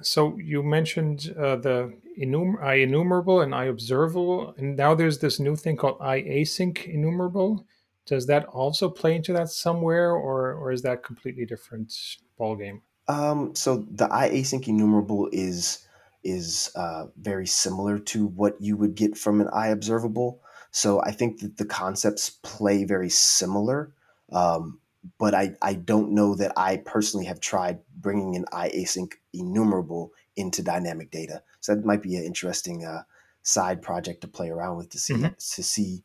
So 0.00 0.36
you 0.38 0.62
mentioned 0.62 1.34
uh, 1.38 1.56
the 1.56 1.92
enum- 2.20 2.62
enumerable 2.62 3.40
and 3.40 3.54
I 3.54 3.64
observable. 3.64 4.54
and 4.56 4.76
now 4.76 4.94
there's 4.94 5.18
this 5.18 5.38
new 5.40 5.56
thing 5.56 5.76
called 5.76 5.98
I 6.00 6.22
async 6.22 6.86
enumerable. 6.86 7.66
Does 8.06 8.26
that 8.26 8.44
also 8.46 8.88
play 8.88 9.16
into 9.16 9.32
that 9.32 9.48
somewhere, 9.48 10.12
or 10.12 10.52
or 10.54 10.70
is 10.72 10.82
that 10.82 11.02
completely 11.02 11.44
different 11.44 11.92
ballgame? 12.38 12.80
Um, 13.08 13.54
so 13.54 13.84
the 13.90 14.08
I 14.12 14.30
async 14.30 14.68
enumerable 14.68 15.28
is 15.32 15.86
is 16.24 16.70
uh, 16.74 17.06
very 17.20 17.46
similar 17.46 17.98
to 17.98 18.26
what 18.26 18.60
you 18.60 18.76
would 18.76 18.94
get 18.94 19.16
from 19.16 19.40
an 19.40 19.48
I 19.52 19.68
observable. 19.68 20.40
So 20.72 21.00
I 21.02 21.12
think 21.12 21.40
that 21.40 21.56
the 21.56 21.64
concepts 21.64 22.30
play 22.42 22.84
very 22.84 23.08
similar. 23.08 23.92
Um, 24.32 24.80
but 25.18 25.34
I, 25.34 25.54
I 25.62 25.74
don't 25.74 26.12
know 26.12 26.34
that 26.34 26.52
I 26.56 26.78
personally 26.78 27.26
have 27.26 27.38
tried 27.38 27.78
bringing 27.96 28.34
an 28.34 28.44
I 28.52 28.70
async 28.70 29.12
enumerable 29.32 30.10
into 30.34 30.62
dynamic 30.62 31.10
data. 31.10 31.42
So 31.66 31.74
that 31.74 31.84
might 31.84 32.02
be 32.02 32.14
an 32.14 32.24
interesting 32.24 32.84
uh, 32.84 33.02
side 33.42 33.82
project 33.82 34.20
to 34.20 34.28
play 34.28 34.50
around 34.50 34.76
with 34.76 34.90
to 34.90 34.98
see 34.98 35.14
hmm 35.14 35.26
to 35.26 35.62
see 35.62 36.02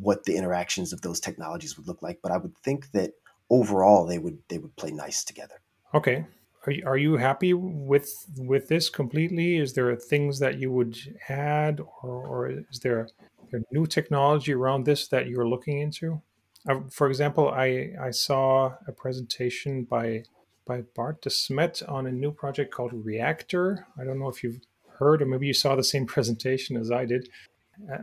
what 0.00 0.24
the 0.24 0.34
interactions 0.34 0.92
of 0.92 1.02
those 1.02 1.20
technologies 1.20 1.76
would 1.76 1.86
look 1.86 2.02
like. 2.02 2.18
But 2.22 2.32
I 2.32 2.38
would 2.38 2.56
think 2.58 2.90
that 2.92 3.12
overall 3.48 4.06
they 4.06 4.18
would 4.18 4.38
they 4.48 4.58
would 4.58 4.74
play 4.76 4.90
nice 4.90 5.22
together. 5.24 5.60
Okay. 5.94 6.26
Are 6.66 6.72
you, 6.72 6.82
are 6.86 6.98
you 6.98 7.16
happy 7.16 7.54
with 7.54 8.10
with 8.36 8.66
this 8.66 8.90
completely? 8.90 9.58
Is 9.58 9.74
there 9.74 9.94
things 9.94 10.40
that 10.40 10.58
you 10.58 10.72
would 10.72 10.98
add, 11.28 11.80
or, 12.02 12.26
or 12.26 12.50
is 12.50 12.80
there, 12.82 13.08
there 13.50 13.62
new 13.70 13.86
technology 13.86 14.52
around 14.52 14.84
this 14.84 15.06
that 15.08 15.28
you're 15.28 15.48
looking 15.48 15.78
into? 15.78 16.20
Uh, 16.68 16.80
for 16.90 17.06
example, 17.08 17.48
I 17.48 17.92
I 18.00 18.10
saw 18.10 18.74
a 18.88 18.92
presentation 18.92 19.84
by 19.84 20.24
by 20.66 20.82
Bart 20.96 21.22
de 21.22 21.30
Smet 21.30 21.82
on 21.88 22.06
a 22.06 22.12
new 22.12 22.32
project 22.32 22.74
called 22.74 22.92
Reaqtor. 22.92 23.84
I 23.98 24.04
don't 24.04 24.18
know 24.18 24.28
if 24.28 24.42
you've 24.42 24.60
heard, 24.98 25.22
or 25.22 25.26
maybe 25.26 25.46
you 25.46 25.54
saw 25.54 25.76
the 25.76 25.84
same 25.84 26.06
presentation 26.06 26.76
as 26.76 26.90
I 26.90 27.04
did. 27.04 27.28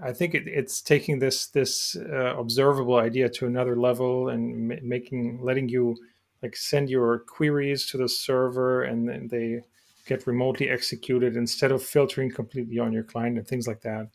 I 0.01 0.13
think 0.13 0.33
it, 0.33 0.47
it's 0.47 0.81
taking 0.81 1.19
this 1.19 1.47
this 1.47 1.95
uh, 1.97 2.37
observable 2.37 2.95
idea 2.95 3.27
to 3.29 3.45
another 3.45 3.75
level 3.75 4.29
and 4.29 4.69
ma- 4.69 4.75
making 4.81 5.39
letting 5.41 5.67
you 5.67 5.97
like 6.41 6.55
send 6.55 6.89
your 6.89 7.19
queries 7.19 7.85
to 7.87 7.97
the 7.97 8.07
server 8.07 8.83
and 8.83 9.09
then 9.09 9.27
they 9.29 9.61
get 10.05 10.27
remotely 10.27 10.69
executed 10.69 11.35
instead 11.35 11.71
of 11.71 11.83
filtering 11.83 12.31
completely 12.31 12.79
on 12.79 12.93
your 12.93 13.03
client 13.03 13.37
and 13.37 13.47
things 13.47 13.67
like 13.67 13.81
that. 13.81 14.07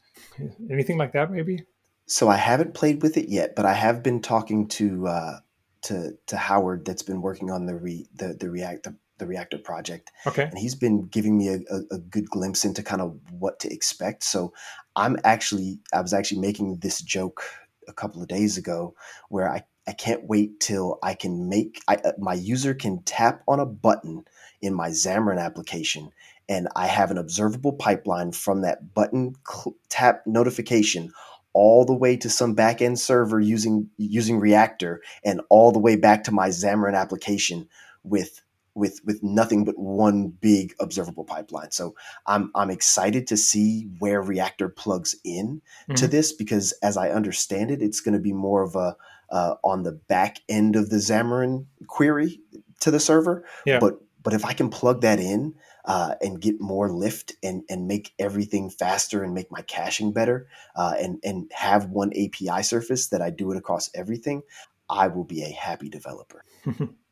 Anything 0.71 0.97
like 0.97 1.13
that, 1.13 1.31
maybe? 1.31 1.65
So 2.07 2.29
I 2.29 2.37
haven't 2.37 2.75
played 2.75 3.03
with 3.03 3.17
it 3.17 3.29
yet, 3.29 3.55
but 3.55 3.67
I 3.67 3.75
have 3.75 4.03
been 4.03 4.21
talking 4.21 4.67
to 4.69 5.07
uh, 5.07 5.39
to 5.83 6.13
to 6.27 6.37
Howard 6.37 6.85
that's 6.85 7.03
been 7.03 7.23
working 7.23 7.51
on 7.51 7.67
the 7.67 7.77
re, 7.77 8.07
the 8.15 8.35
the 8.35 8.51
React 8.51 8.85
the, 8.85 8.97
the 9.21 9.27
Reaqtor 9.27 9.63
project, 9.63 10.11
Okay. 10.27 10.43
and 10.43 10.59
he's 10.59 10.75
been 10.75 11.07
giving 11.07 11.39
me 11.39 11.49
a, 11.49 11.59
a, 11.71 11.95
a 11.97 11.99
good 11.99 12.29
glimpse 12.29 12.65
into 12.65 12.83
kind 12.83 13.01
of 13.01 13.17
what 13.31 13.61
to 13.61 13.73
expect. 13.73 14.25
So 14.25 14.53
I'm 14.97 15.17
actually 15.25 15.79
I 15.93 16.01
was 16.01 16.13
actually 16.13 16.41
making 16.41 16.79
this 16.79 17.01
joke 17.01 17.43
a 17.89 17.93
couple 17.93 18.21
of 18.21 18.29
days 18.29 18.57
ago 18.59 18.95
where 19.29 19.49
I 19.49 19.65
I 19.87 19.93
can't 19.93 20.25
wait 20.25 20.61
till 20.61 20.99
I 21.03 21.15
can 21.15 21.49
make 21.49 21.81
I, 21.89 21.97
uh, 21.97 22.13
my 22.19 22.35
user 22.35 22.75
can 22.75 23.03
tap 23.05 23.43
on 23.49 23.61
a 23.61 23.67
button 23.67 24.25
in 24.61 24.75
my 24.75 24.91
Xamarin 24.91 25.41
application 25.41 26.11
and 26.49 26.69
I 26.77 26.87
have 26.87 27.11
an 27.11 27.19
observable 27.19 27.73
pipeline 27.73 28.33
from 28.33 28.63
that 28.63 28.93
button 28.95 29.35
cl- 29.49 29.77
tap 29.89 30.23
notification 30.27 31.13
all 31.53 31.85
the 31.85 31.95
way 31.95 32.17
to 32.17 32.31
some 32.31 32.55
backend 32.55 32.99
server 32.99 33.41
using 33.41 33.89
using 33.97 34.41
Reaqtor 34.41 34.99
and 35.25 35.41
all 35.49 35.73
the 35.73 35.79
way 35.79 35.97
back 35.97 36.25
to 36.25 36.33
my 36.33 36.49
Xamarin 36.49 36.95
application 36.95 37.69
with 38.05 38.43
with 38.75 39.01
with 39.05 39.23
nothing 39.23 39.65
but 39.65 39.79
one 39.79 40.29
big 40.29 40.75
observable 40.81 41.25
pipeline. 41.25 41.71
So 41.71 41.95
I'm 42.27 42.51
I'm 42.55 42.71
excited 42.71 43.27
to 43.29 43.37
see 43.37 43.89
where 43.99 44.23
Reaqtor 44.23 44.75
plugs 44.75 45.15
in 45.25 45.63
to 45.97 46.07
hmm 46.07 46.11
this 46.11 46.33
because 46.33 46.73
as 46.83 46.97
I 46.97 47.11
understand 47.11 47.71
it, 47.71 47.83
it's 47.83 48.01
going 48.01 48.15
to 48.15 48.21
be 48.21 48.33
more 48.33 48.63
of 48.63 48.75
a 48.75 48.97
uh, 49.31 49.55
on 49.63 49.83
the 49.85 49.93
back 49.93 50.39
end 50.49 50.77
of 50.77 50.91
the 50.91 50.97
Xamarin 50.97 51.67
query 51.87 52.41
to 52.81 52.91
the 52.91 53.01
server. 53.01 53.45
Yeah. 53.65 53.79
But 53.79 54.01
but 54.23 54.35
if 54.35 54.45
I 54.45 54.53
can 54.53 54.69
plug 54.71 55.01
that 55.01 55.19
in 55.19 55.55
uh, 55.85 56.15
and 56.21 56.41
get 56.41 56.61
more 56.61 56.91
lift 56.91 57.35
and 57.43 57.63
and 57.69 57.87
make 57.87 58.13
everything 58.19 58.71
faster 58.71 59.23
and 59.23 59.35
make 59.35 59.51
my 59.51 59.63
caching 59.63 60.13
better 60.13 60.49
uh, 60.77 60.95
and 60.99 61.19
and 61.25 61.51
have 61.55 61.91
one 61.91 62.13
API 62.13 62.63
surface 62.63 63.09
that 63.09 63.23
I 63.23 63.31
do 63.31 63.51
it 63.53 63.57
across 63.57 63.91
everything, 63.95 64.43
I 64.89 65.09
will 65.09 65.25
be 65.25 65.43
a 65.43 65.51
happy 65.51 65.89
developer. 65.89 66.45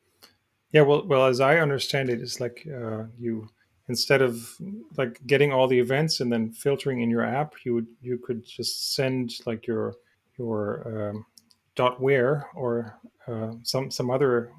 yeah. 0.72 0.82
Well, 0.82 1.06
well, 1.06 1.26
as 1.26 1.40
I 1.40 1.58
understand 1.58 2.10
it, 2.10 2.20
it's 2.20 2.40
like 2.40 2.66
uh, 2.66 3.04
you 3.18 3.48
instead 3.88 4.20
of 4.20 4.56
like 4.96 5.20
getting 5.26 5.52
all 5.52 5.66
the 5.66 5.78
events 5.78 6.20
and 6.20 6.30
then 6.30 6.52
filtering 6.52 7.00
in 7.00 7.10
your 7.10 7.24
app, 7.24 7.54
you 7.64 7.74
would 7.74 7.86
you 8.02 8.18
could 8.18 8.44
just 8.44 8.94
send 8.94 9.32
like 9.46 9.66
your 9.66 9.94
your 10.38 11.10
um, 11.10 11.26
dot 11.74 12.00
where 12.00 12.48
or 12.54 12.98
uh, 13.26 13.52
some 13.62 13.90
some 13.90 14.10
other 14.10 14.52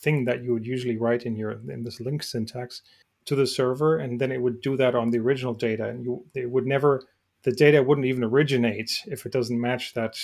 thing 0.00 0.24
that 0.24 0.42
you 0.42 0.52
would 0.52 0.66
usually 0.66 0.98
write 0.98 1.24
in 1.24 1.36
your 1.36 1.52
in 1.70 1.82
this 1.82 2.00
LINQ 2.00 2.22
syntax 2.22 2.82
to 3.24 3.34
the 3.34 3.46
server, 3.46 3.98
and 3.98 4.20
then 4.20 4.30
it 4.30 4.40
would 4.40 4.60
do 4.60 4.76
that 4.76 4.94
on 4.94 5.10
the 5.10 5.18
original 5.18 5.54
data, 5.54 5.88
and 5.88 6.04
you 6.04 6.24
it 6.34 6.50
would 6.50 6.66
never 6.66 7.02
the 7.42 7.52
data 7.52 7.82
wouldn't 7.82 8.06
even 8.06 8.24
originate 8.24 9.02
if 9.06 9.26
it 9.26 9.32
doesn't 9.32 9.60
match 9.60 9.94
that 9.94 10.16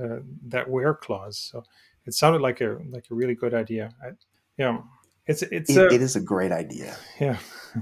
uh, 0.00 0.18
that 0.46 0.68
where 0.68 0.94
clause. 0.94 1.38
So 1.38 1.64
it 2.06 2.14
sounded 2.14 2.40
like 2.40 2.60
a 2.60 2.78
like 2.90 3.06
a 3.10 3.14
really 3.14 3.34
good 3.34 3.54
idea. 3.54 3.90
I, 4.02 4.10
yeah, 4.58 4.78
it's 5.26 5.42
it's 5.42 5.70
It, 5.70 5.76
a 5.76 5.94
it 5.94 6.02
is 6.02 6.16
a 6.16 6.20
great 6.20 6.52
idea. 6.52 6.96
yeah. 7.20 7.38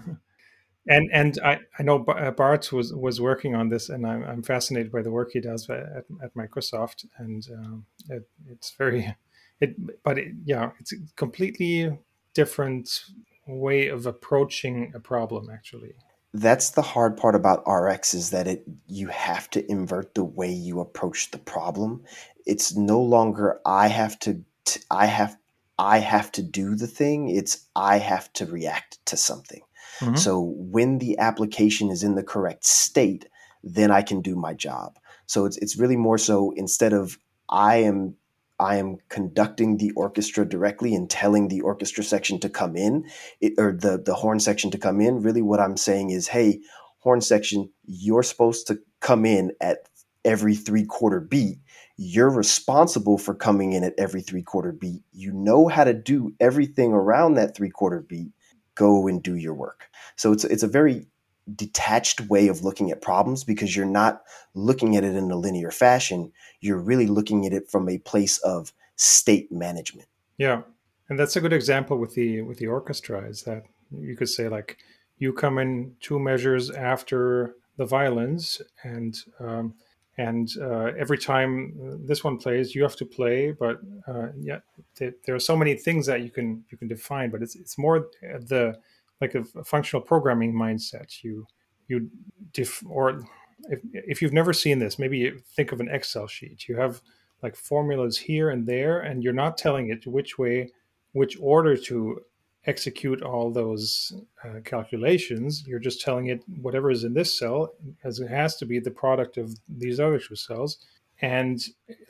And 0.87 1.09
and 1.15 1.39
I, 1.43 1.61
I 1.79 1.83
know 1.83 2.05
uh, 2.05 2.31
Bart 2.31 2.71
was 2.71 2.93
was 2.93 3.19
working 3.19 3.55
on 3.55 3.71
this, 3.71 3.89
and 3.89 4.07
I'm, 4.07 4.23
I'm 4.23 4.43
fascinated 4.43 4.93
by 4.93 5.01
the 5.01 5.11
work 5.11 5.31
he 5.33 5.41
does 5.41 5.69
at, 5.71 6.05
at 6.23 6.35
Microsoft, 6.35 7.07
and 7.17 7.47
um, 7.53 7.87
it, 8.11 8.29
it's 8.51 8.73
very, 8.77 9.17
it 9.61 9.77
but 10.03 10.19
it, 10.19 10.33
yeah, 10.45 10.73
it's 10.81 10.93
a 10.93 10.97
completely 11.17 11.99
different 12.35 13.05
way 13.47 13.89
of 13.89 14.05
approaching 14.05 14.93
a 14.95 15.01
problem. 15.01 15.49
Actually, 15.49 15.95
That's 16.35 16.71
the 16.71 16.83
hard 16.83 17.17
part 17.17 17.35
about 17.35 17.63
RX 17.67 18.13
is 18.13 18.31
that 18.31 18.47
it 18.47 18.65
you 18.87 19.09
have 19.09 19.49
to 19.51 19.71
invert 19.71 20.15
the 20.15 20.25
way 20.25 20.53
you 20.53 20.81
approach 20.81 21.31
the 21.31 21.39
problem. 21.39 22.05
It's 22.45 22.77
no 22.77 23.01
longer 23.01 23.59
I 23.65 23.89
have 23.89 24.19
to 24.21 24.45
t- 24.67 24.83
I 24.91 25.07
have 25.07 25.39
I 25.79 25.99
have 25.99 26.31
to 26.33 26.43
do 26.43 26.75
the 26.77 26.87
thing. 26.87 27.29
It's 27.29 27.67
I 27.75 27.99
have 27.99 28.33
to 28.35 28.47
react 28.47 28.99
to 29.07 29.17
something. 29.17 29.63
hmm 30.01 30.15
So 30.15 30.55
when 30.57 30.99
the 30.99 31.19
application 31.19 31.91
is 31.91 32.03
in 32.03 32.15
the 32.15 32.23
correct 32.23 32.65
state, 32.65 33.27
then 33.63 33.91
I 33.91 34.03
can 34.03 34.21
do 34.21 34.37
my 34.37 34.55
job. 34.55 34.99
So 35.27 35.47
it's 35.47 35.57
it's 35.59 35.79
really 35.79 35.97
more 35.97 36.19
so 36.19 36.53
instead 36.57 36.93
of 36.93 37.19
I 37.49 37.77
am 37.77 38.17
I 38.61 38.77
am 38.77 38.99
conducting 39.09 39.79
the 39.79 39.91
orchestra 39.97 40.49
directly 40.49 40.95
and 40.95 41.11
telling 41.11 41.49
the 41.49 41.61
orchestra 41.63 42.05
section 42.05 42.39
to 42.41 42.49
come 42.49 42.77
in 42.77 43.05
it, 43.41 43.55
or 43.59 43.73
the 43.73 44.01
the 44.05 44.15
horn 44.15 44.39
section 44.41 44.71
to 44.71 44.79
come 44.79 45.01
in. 45.01 45.23
Really, 45.23 45.43
what 45.43 45.61
I'm 45.61 45.77
saying 45.77 46.11
is, 46.11 46.29
hey, 46.29 46.61
horn 46.99 47.21
section, 47.21 47.71
you're 47.85 48.23
supposed 48.23 48.67
to 48.69 48.79
come 49.01 49.25
in 49.27 49.53
at 49.61 49.79
every 50.25 50.55
three 50.55 50.85
quarter 50.85 51.21
beat. 51.21 51.59
You're 51.97 52.31
responsible 52.31 53.19
for 53.19 53.35
coming 53.35 53.73
in 53.73 53.85
at 53.85 53.95
every 53.99 54.21
three 54.21 54.43
quarter 54.43 54.73
beat. 54.73 55.03
You 55.13 55.33
know 55.33 55.69
how 55.69 55.85
to 55.85 55.95
do 55.95 56.35
everything 56.41 56.93
around 56.93 57.35
that 57.35 57.57
three 57.57 57.71
quarter 57.71 58.01
beat. 58.01 58.33
Go 58.75 59.07
and 59.07 59.23
do 59.23 59.37
your 59.37 59.55
work. 59.55 59.89
So 60.17 60.33
it's 60.33 60.45
it's 60.45 60.63
a 60.63 60.69
very 60.69 61.07
detached 61.55 62.23
way 62.23 62.49
of 62.49 62.65
looking 62.65 62.91
at 62.91 63.03
problems 63.03 63.45
because 63.45 63.77
you're 63.77 63.87
not 63.87 64.23
looking 64.55 64.97
at 64.97 65.05
it 65.05 65.15
in 65.15 65.31
a 65.31 65.37
linear 65.37 65.71
fashion. 65.71 66.33
You're 66.61 66.79
really 66.79 67.07
looking 67.07 67.47
at 67.47 67.53
it 67.53 67.71
from 67.71 67.89
a 67.89 67.99
place 67.99 68.39
of 68.39 68.73
state 68.97 69.53
management. 69.53 70.09
yeah, 70.39 70.63
and 71.09 71.19
that's 71.19 71.37
a 71.37 71.41
good 71.41 71.53
example 71.53 71.99
with 71.99 72.15
the 72.15 72.43
with 72.43 72.59
the 72.59 72.67
orchestra. 72.67 73.29
Is 73.29 73.43
that 73.43 73.65
you 73.91 74.17
could 74.17 74.29
say 74.29 74.49
like 74.49 74.79
you 75.19 75.33
come 75.33 75.59
in 75.59 75.95
two 76.01 76.19
measures 76.19 76.71
after 76.71 77.55
the 77.77 77.87
violins, 77.87 78.63
and 78.83 79.17
um, 79.41 79.75
and 80.17 80.49
uh, 80.61 80.93
every 80.97 81.19
time 81.19 81.73
this 82.07 82.23
one 82.23 82.39
plays, 82.39 82.75
you 82.75 82.83
have 82.83 82.97
to 82.97 83.05
play. 83.05 83.51
But 83.51 83.81
uh, 84.07 84.29
yeah, 84.39 84.61
there, 84.97 85.13
there, 85.25 85.35
are 85.35 85.41
so 85.41 85.57
many 85.57 85.75
things 85.75 86.07
that 86.07 86.23
you 86.23 86.31
can 86.31 86.65
you 86.71 86.79
can 86.79 86.87
define. 86.87 87.31
But 87.31 87.43
it's 87.43 87.57
it's 87.57 87.77
more 87.77 88.09
the 88.23 88.79
like 89.21 89.35
a, 89.35 89.45
a 89.59 89.65
functional 89.65 90.03
programming 90.03 90.55
mindset. 90.55 91.23
You 91.25 91.47
you 91.89 92.11
def 92.53 92.83
or 92.89 93.23
if, 93.69 93.81
if 93.93 94.23
you've 94.23 94.33
never 94.33 94.53
seen 94.53 94.79
this, 94.79 94.99
maybe 94.99 95.33
think 95.57 95.73
of 95.73 95.81
an 95.81 95.89
Excel 95.89 96.29
sheet. 96.29 96.69
You 96.69 96.77
have 96.77 97.01
like 97.43 97.57
formulas 97.57 98.17
here 98.17 98.51
and 98.51 98.67
there, 98.67 99.01
and 99.01 99.23
you're 99.23 99.33
not 99.33 99.59
telling 99.59 99.91
it 99.91 100.07
which 100.07 100.39
way, 100.39 100.71
which 101.13 101.37
order 101.41 101.77
to 101.77 102.21
execute 102.67 103.23
all 103.23 103.51
those 103.51 104.13
uh, 104.45 104.61
calculations. 104.65 105.65
You're 105.67 105.79
just 105.79 106.01
telling 106.01 106.29
it 106.29 106.43
whatever 106.61 106.91
is 106.91 107.05
in 107.05 107.15
this 107.15 107.39
cell, 107.39 107.75
as 108.05 108.21
it 108.21 108.29
has 108.29 108.57
to 108.57 108.67
be 108.67 108.79
the 108.79 108.91
product 108.91 109.37
of 109.37 109.55
these 109.69 110.01
other 110.01 110.19
two 110.19 110.37
cells, 110.37 110.79
and 111.21 111.63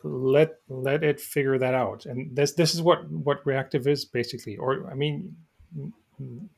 let 0.03 0.61
let 0.69 1.03
it 1.03 1.21
figure 1.21 1.59
that 1.59 1.75
out. 1.75 2.07
And 2.07 2.35
this 2.35 2.53
this 2.53 2.75
is 2.75 2.83
what 2.83 3.09
what 3.11 3.45
reactive 3.47 3.87
is 3.87 4.05
basically. 4.05 4.57
Or 4.57 4.89
I 4.91 4.95
mean, 4.95 5.37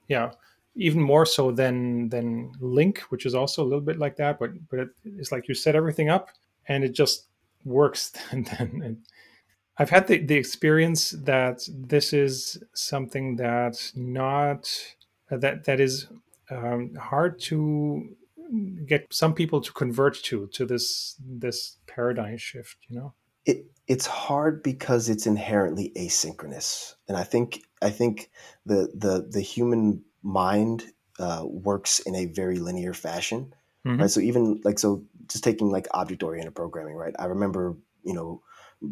yeah, 0.08 0.32
even 0.74 1.00
more 1.00 1.26
so 1.26 1.50
than 1.50 2.08
than 2.10 2.52
LINQ, 2.60 2.98
which 3.08 3.26
is 3.26 3.34
also 3.34 3.62
a 3.62 3.66
little 3.66 3.80
bit 3.80 3.98
like 3.98 4.16
that. 4.16 4.38
But 4.38 4.50
but 4.68 4.88
it's 5.04 5.32
like 5.32 5.48
you 5.48 5.54
set 5.54 5.74
everything 5.74 6.10
up, 6.10 6.30
and 6.68 6.84
it 6.84 6.92
just 6.92 7.26
works. 7.64 8.12
And 8.30 8.46
then 8.58 9.02
I've 9.78 9.90
had 9.90 10.06
the, 10.06 10.18
the 10.18 10.37
experience 10.37 11.11
that 11.11 11.62
this 11.68 12.12
is 12.12 12.62
something 12.75 13.37
that 13.37 13.92
not 13.95 14.73
that 15.30 15.64
that 15.64 15.80
is 15.80 16.09
um, 16.50 16.95
hard 16.95 17.38
to 17.40 18.16
get 18.87 19.06
some 19.11 19.35
people 19.35 19.61
to 19.61 19.73
convert 19.73 20.14
to 20.25 20.47
to 20.49 20.64
this 20.64 21.16
this 21.21 21.76
paradigm 21.87 22.38
shift. 22.38 22.76
You 22.88 22.97
know, 22.97 23.14
it 23.45 23.66
it's 23.87 24.06
hard 24.06 24.62
because 24.62 25.09
it's 25.09 25.26
inherently 25.26 25.92
asynchronous, 25.97 26.95
and 27.09 27.16
I 27.16 27.25
think 27.25 27.62
I 27.83 27.90
think 27.90 28.30
the 28.64 28.90
the 28.95 29.26
the 29.30 29.40
human 29.40 30.02
mind 30.23 30.85
uh, 31.18 31.45
works 31.45 31.99
in 32.00 32.14
a 32.14 32.26
very 32.26 32.59
linear 32.59 32.95
fashion, 32.95 33.52
mm-hmm. 33.87 34.00
right? 34.00 34.11
So 34.11 34.21
even 34.21 34.61
like 34.64 34.78
so, 34.78 35.04
just 35.28 35.45
taking 35.45 35.71
like 35.71 35.87
object 35.92 36.23
oriented 36.23 36.54
programming, 36.54 36.95
right? 36.95 37.14
I 37.18 37.26
remember 37.26 37.76
you 38.04 38.14
know 38.14 38.42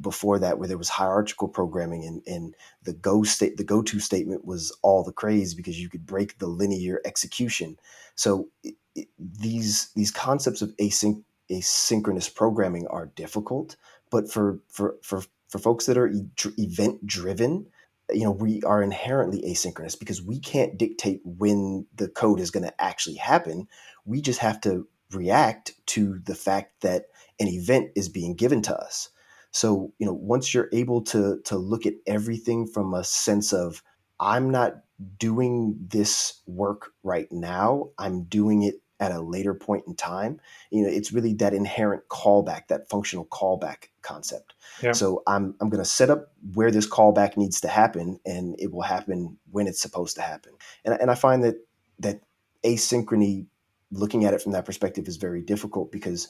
before 0.00 0.38
that 0.38 0.58
where 0.58 0.68
there 0.68 0.78
was 0.78 0.88
hierarchical 0.88 1.48
programming 1.48 2.04
and, 2.04 2.22
and 2.26 2.54
the 2.82 2.92
go 2.92 3.22
state 3.22 3.56
the 3.56 3.64
go-to 3.64 4.00
statement 4.00 4.44
was 4.44 4.76
all 4.82 5.04
the 5.04 5.12
craze 5.12 5.54
because 5.54 5.80
you 5.80 5.88
could 5.88 6.06
break 6.06 6.38
the 6.38 6.46
linear 6.46 7.00
execution. 7.04 7.76
So 8.14 8.48
it, 8.62 8.74
it, 8.94 9.08
these 9.18 9.90
these 9.94 10.10
concepts 10.10 10.62
of 10.62 10.74
async, 10.76 11.22
asynchronous 11.50 12.34
programming 12.34 12.86
are 12.88 13.06
difficult 13.06 13.76
but 14.10 14.30
for 14.30 14.60
for 14.68 14.96
for, 15.02 15.22
for 15.48 15.58
folks 15.58 15.86
that 15.86 15.98
are 15.98 16.08
e- 16.08 16.28
event 16.58 17.06
driven 17.06 17.66
you 18.12 18.24
know 18.24 18.30
we 18.30 18.62
are 18.62 18.82
inherently 18.82 19.42
asynchronous 19.42 19.98
because 19.98 20.22
we 20.22 20.38
can't 20.38 20.78
dictate 20.78 21.20
when 21.24 21.86
the 21.94 22.08
code 22.08 22.40
is 22.40 22.50
going 22.50 22.64
to 22.64 22.82
actually 22.82 23.16
happen. 23.16 23.68
We 24.04 24.20
just 24.20 24.40
have 24.40 24.60
to 24.62 24.86
react 25.12 25.72
to 25.86 26.18
the 26.24 26.34
fact 26.34 26.82
that 26.82 27.06
an 27.40 27.48
event 27.48 27.90
is 27.94 28.08
being 28.08 28.34
given 28.34 28.62
to 28.62 28.76
us 28.76 29.08
so, 29.54 29.92
you 29.98 30.06
know, 30.06 30.12
once 30.12 30.52
you're 30.52 30.68
able 30.72 31.00
to 31.02 31.40
to 31.44 31.56
look 31.56 31.86
at 31.86 31.94
everything 32.08 32.66
from 32.66 32.92
a 32.92 33.04
sense 33.04 33.52
of 33.52 33.84
I'm 34.18 34.50
not 34.50 34.82
doing 35.16 35.76
this 35.78 36.42
work 36.46 36.92
right 37.04 37.30
now, 37.30 37.90
I'm 37.96 38.24
doing 38.24 38.62
it 38.62 38.82
at 38.98 39.12
a 39.12 39.20
later 39.20 39.54
point 39.54 39.84
in 39.86 39.94
time. 39.94 40.40
You 40.70 40.82
know, 40.82 40.88
it's 40.88 41.12
really 41.12 41.34
that 41.34 41.54
inherent 41.54 42.08
callback, 42.08 42.66
that 42.66 42.88
functional 42.90 43.26
callback 43.26 43.90
concept. 44.02 44.54
Yeah. 44.82 44.90
So 44.90 45.22
I'm 45.28 45.54
I'm 45.60 45.70
going 45.70 45.82
to 45.82 45.88
set 45.88 46.10
up 46.10 46.32
where 46.54 46.72
this 46.72 46.88
callback 46.88 47.36
needs 47.36 47.60
to 47.60 47.68
happen, 47.68 48.18
and 48.26 48.56
it 48.58 48.72
will 48.72 48.82
happen 48.82 49.38
when 49.52 49.68
it's 49.68 49.80
supposed 49.80 50.16
to 50.16 50.22
happen. 50.22 50.54
And 50.84 51.00
and 51.00 51.12
I 51.12 51.14
find 51.14 51.44
that 51.44 51.56
that 52.00 52.22
asynchrony, 52.64 53.46
looking 53.92 54.24
at 54.24 54.34
it 54.34 54.42
from 54.42 54.50
that 54.50 54.64
perspective, 54.64 55.06
is 55.06 55.16
very 55.16 55.42
difficult 55.42 55.92
because 55.92 56.28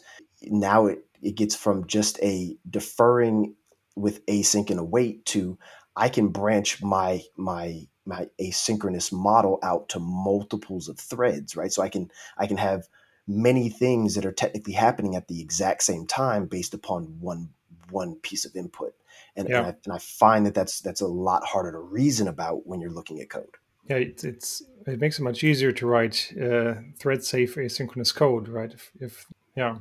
now 0.50 0.86
it 0.86 1.06
it 1.22 1.36
gets 1.36 1.56
from 1.56 1.86
just 1.86 2.18
a 2.22 2.56
deferring 2.68 3.54
with 3.96 4.24
async 4.26 4.70
and 4.70 4.80
await 4.80 5.24
to 5.26 5.58
I 5.96 6.08
can 6.08 6.28
branch 6.28 6.82
my 6.82 7.22
my 7.36 7.86
my 8.06 8.28
asynchronous 8.40 9.12
model 9.12 9.58
out 9.62 9.88
to 9.90 9.98
multiples 9.98 10.88
of 10.88 10.98
threads, 10.98 11.56
right? 11.56 11.72
So 11.72 11.82
I 11.82 11.88
can 11.88 12.10
I 12.36 12.46
can 12.46 12.56
have 12.56 12.88
many 13.26 13.70
things 13.70 14.14
that 14.14 14.26
are 14.26 14.32
technically 14.32 14.74
happening 14.74 15.16
at 15.16 15.28
the 15.28 15.40
exact 15.40 15.82
same 15.82 16.06
time 16.06 16.46
based 16.46 16.74
upon 16.74 17.16
one 17.20 17.50
one 17.90 18.16
piece 18.16 18.44
of 18.44 18.56
input. 18.56 18.94
And, 19.36 19.48
yeah. 19.48 19.58
and, 19.58 19.66
I, 19.66 19.74
and 19.84 19.92
I 19.94 19.98
find 19.98 20.46
that 20.46 20.54
that's 20.54 20.80
that's 20.80 21.00
a 21.00 21.06
lot 21.06 21.44
harder 21.44 21.72
to 21.72 21.78
reason 21.78 22.28
about 22.28 22.66
when 22.66 22.80
you're 22.80 22.90
looking 22.90 23.20
at 23.20 23.30
code. 23.30 23.56
Yeah, 23.88 23.96
it's, 23.96 24.24
it's 24.24 24.62
it 24.86 25.00
makes 25.00 25.18
it 25.18 25.22
much 25.22 25.44
easier 25.44 25.72
to 25.72 25.86
write 25.86 26.32
uh, 26.40 26.74
thread 26.98 27.24
safe 27.24 27.54
asynchronous 27.56 28.14
code, 28.14 28.48
right? 28.48 28.72
If, 28.72 28.90
if 29.00 29.26
yeah. 29.56 29.76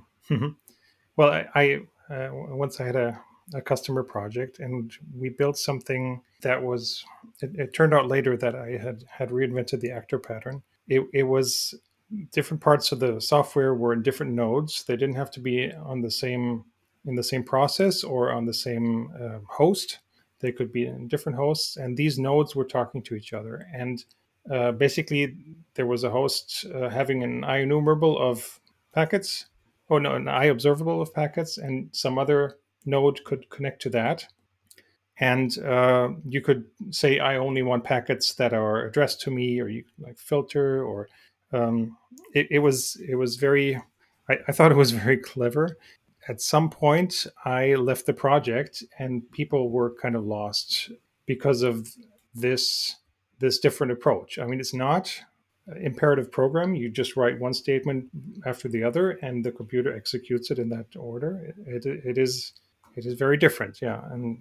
Well, 1.16 1.30
I, 1.30 1.48
I 1.56 2.14
uh, 2.14 2.30
once 2.32 2.80
I 2.80 2.86
had 2.86 2.96
a, 2.96 3.20
a 3.54 3.62
customer 3.62 4.04
project, 4.04 4.60
and 4.60 4.92
we 5.16 5.30
built 5.30 5.58
something 5.58 6.22
that 6.42 6.62
was. 6.62 7.04
It, 7.42 7.52
it, 7.56 7.74
turned 7.74 7.94
out 7.94 8.08
later 8.08 8.38
that 8.38 8.56
I 8.56 8.78
had 8.78 9.04
had 9.10 9.30
reinvented 9.30 9.80
the 9.80 9.92
actor 9.92 10.20
pattern. 10.20 10.64
It, 10.88 11.08
it 11.14 11.24
was 11.24 11.74
different 12.32 12.62
parts 12.62 12.92
of 12.92 13.00
the 13.00 13.20
software 13.20 13.74
were 13.74 13.94
in 13.94 14.04
different 14.04 14.34
nodes. 14.34 14.84
They 14.84 14.96
didn't 14.96 15.16
have 15.16 15.32
to 15.32 15.40
be 15.40 15.72
on 15.72 16.02
the 16.02 16.12
same 16.12 16.66
in 17.06 17.16
the 17.16 17.24
same 17.24 17.44
process 17.44 18.04
or 18.04 18.32
on 18.32 18.46
the 18.46 18.54
same 18.54 19.12
uh, 19.20 19.40
host. 19.48 20.00
They 20.40 20.52
could 20.52 20.72
be 20.72 20.86
in 20.86 21.08
different 21.08 21.38
hosts, 21.38 21.78
and 21.78 21.96
these 21.96 22.20
nodes 22.20 22.56
were 22.56 22.66
talking 22.66 23.02
to 23.04 23.16
each 23.16 23.34
other. 23.34 23.66
And 23.74 24.04
uh, 24.52 24.74
basically, 24.74 25.36
there 25.76 25.86
was 25.86 26.04
a 26.04 26.10
host 26.10 26.66
uh, 26.74 26.90
having 26.90 27.24
an 27.24 27.42
IEnumerable 27.42 28.20
of 28.20 28.60
packets, 28.94 29.46
oh 29.90 29.98
no, 29.98 30.16
an 30.16 30.28
I 30.28 30.46
observable 30.46 31.02
of 31.02 31.14
packets, 31.14 31.58
and 31.58 31.90
some 31.92 32.18
other 32.18 32.58
node 32.86 33.24
could 33.24 33.50
connect 33.50 33.82
to 33.84 33.90
that. 33.92 34.28
And 35.20 35.58
uh, 35.60 36.10
you 36.28 36.42
could 36.42 36.66
say, 36.90 37.20
I 37.20 37.38
only 37.38 37.62
want 37.62 37.84
packets 37.84 38.34
that 38.36 38.54
are 38.54 38.86
addressed 38.86 39.22
to 39.22 39.32
me, 39.32 39.60
or 39.60 39.68
you 39.68 39.84
like 40.00 40.18
filter, 40.18 40.84
or 40.84 41.08
um, 41.52 41.98
it, 42.34 42.48
it, 42.50 42.60
was 42.60 42.98
it 43.08 43.16
was 43.16 43.36
very. 43.36 43.82
I, 44.30 44.38
I 44.48 44.52
thought 44.52 44.72
it 44.72 44.78
was 44.78 44.92
very 45.04 45.18
clever. 45.18 45.78
At 46.28 46.42
some 46.42 46.70
point, 46.70 47.28
I 47.44 47.76
left 47.76 48.06
the 48.06 48.14
project, 48.14 48.84
and 48.98 49.30
people 49.32 49.70
were 49.70 49.94
kind 50.02 50.16
of 50.16 50.24
lost 50.24 50.92
because 51.26 51.62
of 51.62 51.90
this 52.34 52.96
this 53.40 53.60
different 53.60 53.92
approach. 53.92 54.40
I 54.40 54.46
mean, 54.46 54.60
it's 54.60 54.74
not 54.74 55.22
imperative 55.82 56.32
program. 56.32 56.76
You 56.76 56.90
just 56.90 57.16
write 57.16 57.40
one 57.40 57.54
statement 57.54 58.10
after 58.46 58.68
the 58.68 58.84
other, 58.84 59.12
and 59.22 59.44
the 59.44 59.52
computer 59.52 59.96
executes 59.96 60.52
it 60.52 60.60
in 60.60 60.70
that 60.70 60.88
order. 60.96 61.54
It, 61.66 61.86
it, 61.86 62.06
it 62.06 62.18
is 62.18 62.54
it 62.96 63.06
is 63.06 63.14
very 63.14 63.38
different, 63.38 63.82
yeah. 63.82 64.02
And 64.12 64.40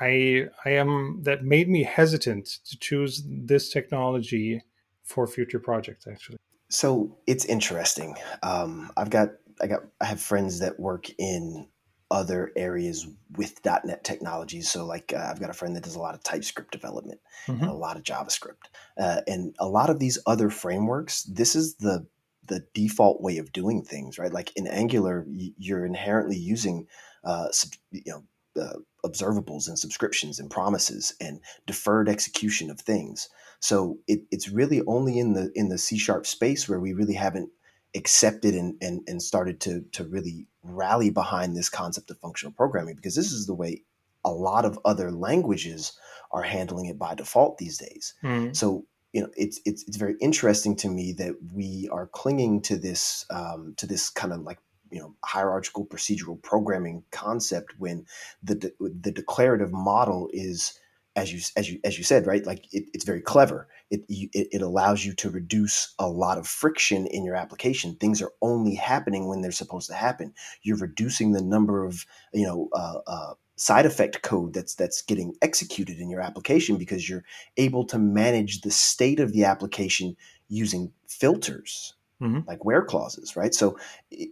I 0.00 0.48
I 0.64 0.70
am 0.70 1.20
that 1.22 1.44
made 1.44 1.68
me 1.68 1.82
hesitant 1.82 2.46
to 2.66 2.78
choose 2.78 3.22
this 3.26 3.70
technology 3.70 4.62
for 5.04 5.26
future 5.26 5.58
projects. 5.58 6.06
Actually, 6.06 6.38
so 6.68 7.16
it's 7.26 7.44
interesting. 7.44 8.16
Um, 8.42 8.90
I've 8.96 9.10
got 9.10 9.30
I 9.60 9.66
got 9.66 9.80
I 10.00 10.06
have 10.06 10.20
friends 10.20 10.60
that 10.60 10.78
work 10.78 11.10
in 11.18 11.66
other 12.10 12.52
areas 12.56 13.06
with 13.36 13.60
.NET 13.64 14.04
technologies. 14.04 14.70
So, 14.70 14.84
like, 14.84 15.12
uh, 15.12 15.28
I've 15.30 15.40
got 15.40 15.50
a 15.50 15.54
friend 15.54 15.76
that 15.76 15.84
does 15.84 15.96
a 15.96 16.00
lot 16.00 16.14
of 16.14 16.22
TypeScript 16.22 16.72
development 16.72 17.20
mm-hmm. 17.46 17.62
and 17.62 17.70
a 17.70 17.74
lot 17.74 17.96
of 17.96 18.02
JavaScript, 18.02 18.68
uh, 18.98 19.20
and 19.26 19.54
a 19.58 19.68
lot 19.68 19.90
of 19.90 19.98
these 19.98 20.18
other 20.26 20.50
frameworks. 20.50 21.22
This 21.24 21.54
is 21.54 21.76
the 21.76 22.06
the 22.46 22.66
default 22.74 23.22
way 23.22 23.38
of 23.38 23.52
doing 23.52 23.82
things, 23.82 24.18
right? 24.18 24.32
Like 24.32 24.52
in 24.56 24.66
Angular, 24.66 25.24
you're 25.28 25.86
inherently 25.86 26.36
using, 26.36 26.88
uh, 27.22 27.48
you 27.92 28.02
know, 28.06 28.24
uh, 28.60 28.78
observables 29.04 29.68
and 29.68 29.78
subscriptions 29.78 30.40
and 30.40 30.50
promises 30.50 31.14
and 31.20 31.40
deferred 31.66 32.08
execution 32.08 32.68
of 32.70 32.80
things. 32.80 33.28
So 33.60 33.98
it, 34.08 34.22
it's 34.32 34.48
really 34.48 34.82
only 34.86 35.18
in 35.18 35.34
the 35.34 35.52
in 35.54 35.68
the 35.68 35.78
C 35.78 35.96
sharp 35.96 36.26
space 36.26 36.68
where 36.68 36.80
we 36.80 36.92
really 36.92 37.14
haven't 37.14 37.50
accepted 37.94 38.54
and, 38.54 38.76
and, 38.80 39.02
and 39.06 39.22
started 39.22 39.60
to, 39.60 39.82
to 39.92 40.04
really 40.04 40.46
rally 40.62 41.10
behind 41.10 41.56
this 41.56 41.68
concept 41.68 42.10
of 42.10 42.18
functional 42.18 42.52
programming 42.52 42.94
because 42.94 43.14
this 43.14 43.32
is 43.32 43.46
the 43.46 43.54
way 43.54 43.82
a 44.24 44.30
lot 44.30 44.64
of 44.64 44.78
other 44.84 45.10
languages 45.10 45.98
are 46.30 46.42
handling 46.42 46.86
it 46.86 46.98
by 46.98 47.14
default 47.14 47.58
these 47.58 47.78
days. 47.78 48.14
Mm. 48.22 48.54
So 48.54 48.84
you 49.12 49.20
know 49.20 49.28
it's 49.36 49.60
it's 49.64 49.82
it's 49.88 49.96
very 49.96 50.14
interesting 50.20 50.76
to 50.76 50.88
me 50.88 51.12
that 51.14 51.34
we 51.52 51.88
are 51.90 52.06
clinging 52.06 52.62
to 52.62 52.76
this 52.76 53.26
um, 53.30 53.74
to 53.76 53.86
this 53.86 54.08
kind 54.08 54.32
of 54.32 54.40
like 54.42 54.58
you 54.90 55.00
know 55.00 55.14
hierarchical 55.24 55.86
procedural 55.86 56.40
programming 56.42 57.02
concept 57.10 57.74
when 57.78 58.06
the 58.42 58.54
de- 58.54 58.72
the 58.78 59.10
declarative 59.10 59.72
model 59.72 60.28
is 60.32 60.78
as 61.16 61.32
you 61.32 61.40
as 61.56 61.70
you 61.70 61.80
as 61.84 61.98
you 61.98 62.04
said, 62.04 62.26
right? 62.26 62.44
Like 62.46 62.72
it, 62.72 62.84
it's 62.94 63.04
very 63.04 63.20
clever. 63.20 63.68
It, 63.90 64.04
it 64.08 64.48
it 64.52 64.62
allows 64.62 65.04
you 65.04 65.12
to 65.14 65.30
reduce 65.30 65.94
a 65.98 66.08
lot 66.08 66.38
of 66.38 66.46
friction 66.46 67.06
in 67.06 67.24
your 67.24 67.36
application. 67.36 67.96
Things 67.96 68.22
are 68.22 68.32
only 68.42 68.74
happening 68.74 69.28
when 69.28 69.40
they're 69.40 69.52
supposed 69.52 69.88
to 69.88 69.94
happen. 69.94 70.32
You're 70.62 70.76
reducing 70.76 71.32
the 71.32 71.42
number 71.42 71.84
of 71.84 72.06
you 72.32 72.46
know 72.46 72.68
uh, 72.72 73.00
uh, 73.06 73.34
side 73.56 73.86
effect 73.86 74.22
code 74.22 74.54
that's 74.54 74.74
that's 74.74 75.02
getting 75.02 75.34
executed 75.42 75.98
in 75.98 76.08
your 76.10 76.20
application 76.20 76.76
because 76.76 77.08
you're 77.08 77.24
able 77.56 77.84
to 77.86 77.98
manage 77.98 78.60
the 78.60 78.70
state 78.70 79.20
of 79.20 79.32
the 79.32 79.44
application 79.44 80.16
using 80.48 80.92
filters 81.06 81.94
hmm 82.20 82.40
like 82.46 82.64
where 82.64 82.84
clauses, 82.84 83.36
right? 83.36 83.54
So 83.54 83.78
it, 84.10 84.30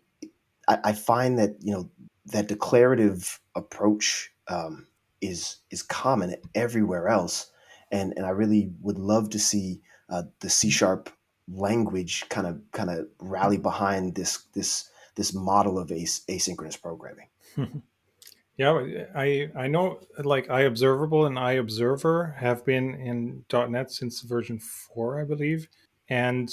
I, 0.69 0.79
I 0.85 0.93
find 0.93 1.38
that 1.38 1.57
you 1.61 1.73
know 1.73 1.91
that 2.27 2.49
declarative 2.49 3.41
approach 3.55 4.31
um, 4.49 4.87
is 5.20 5.57
is 5.70 5.83
common 5.83 6.37
everywhere 6.54 7.09
else, 7.09 7.50
and 7.90 8.12
and 8.16 8.26
I 8.26 8.31
really 8.31 8.70
would 8.81 8.98
love 8.98 9.31
to 9.31 9.38
see 9.38 9.81
uh, 10.09 10.24
the 10.40 10.50
C 10.50 10.70
sharp 10.70 11.11
language 11.50 12.28
kind 12.28 12.46
of 12.46 12.61
kind 12.72 12.90
of 12.90 13.09
rally 13.20 13.59
behind 13.59 14.14
this 14.14 14.44
this 14.54 14.90
this 15.14 15.35
model 15.35 15.78
of 15.78 15.90
as- 15.90 16.22
asynchronous 16.28 16.81
programming. 16.81 17.28
Yeah, 18.59 19.07
I 19.14 19.50
I 19.54 19.68
know 19.68 20.00
like 20.18 20.48
iObservable 20.48 21.28
and 21.28 21.37
iObserver 21.37 22.35
have 22.38 22.64
been 22.64 22.92
in 22.96 23.44
.NET 23.70 23.92
since 23.92 24.20
version 24.22 24.59
four, 24.59 25.20
I 25.20 25.24
believe, 25.24 25.68
and 26.09 26.50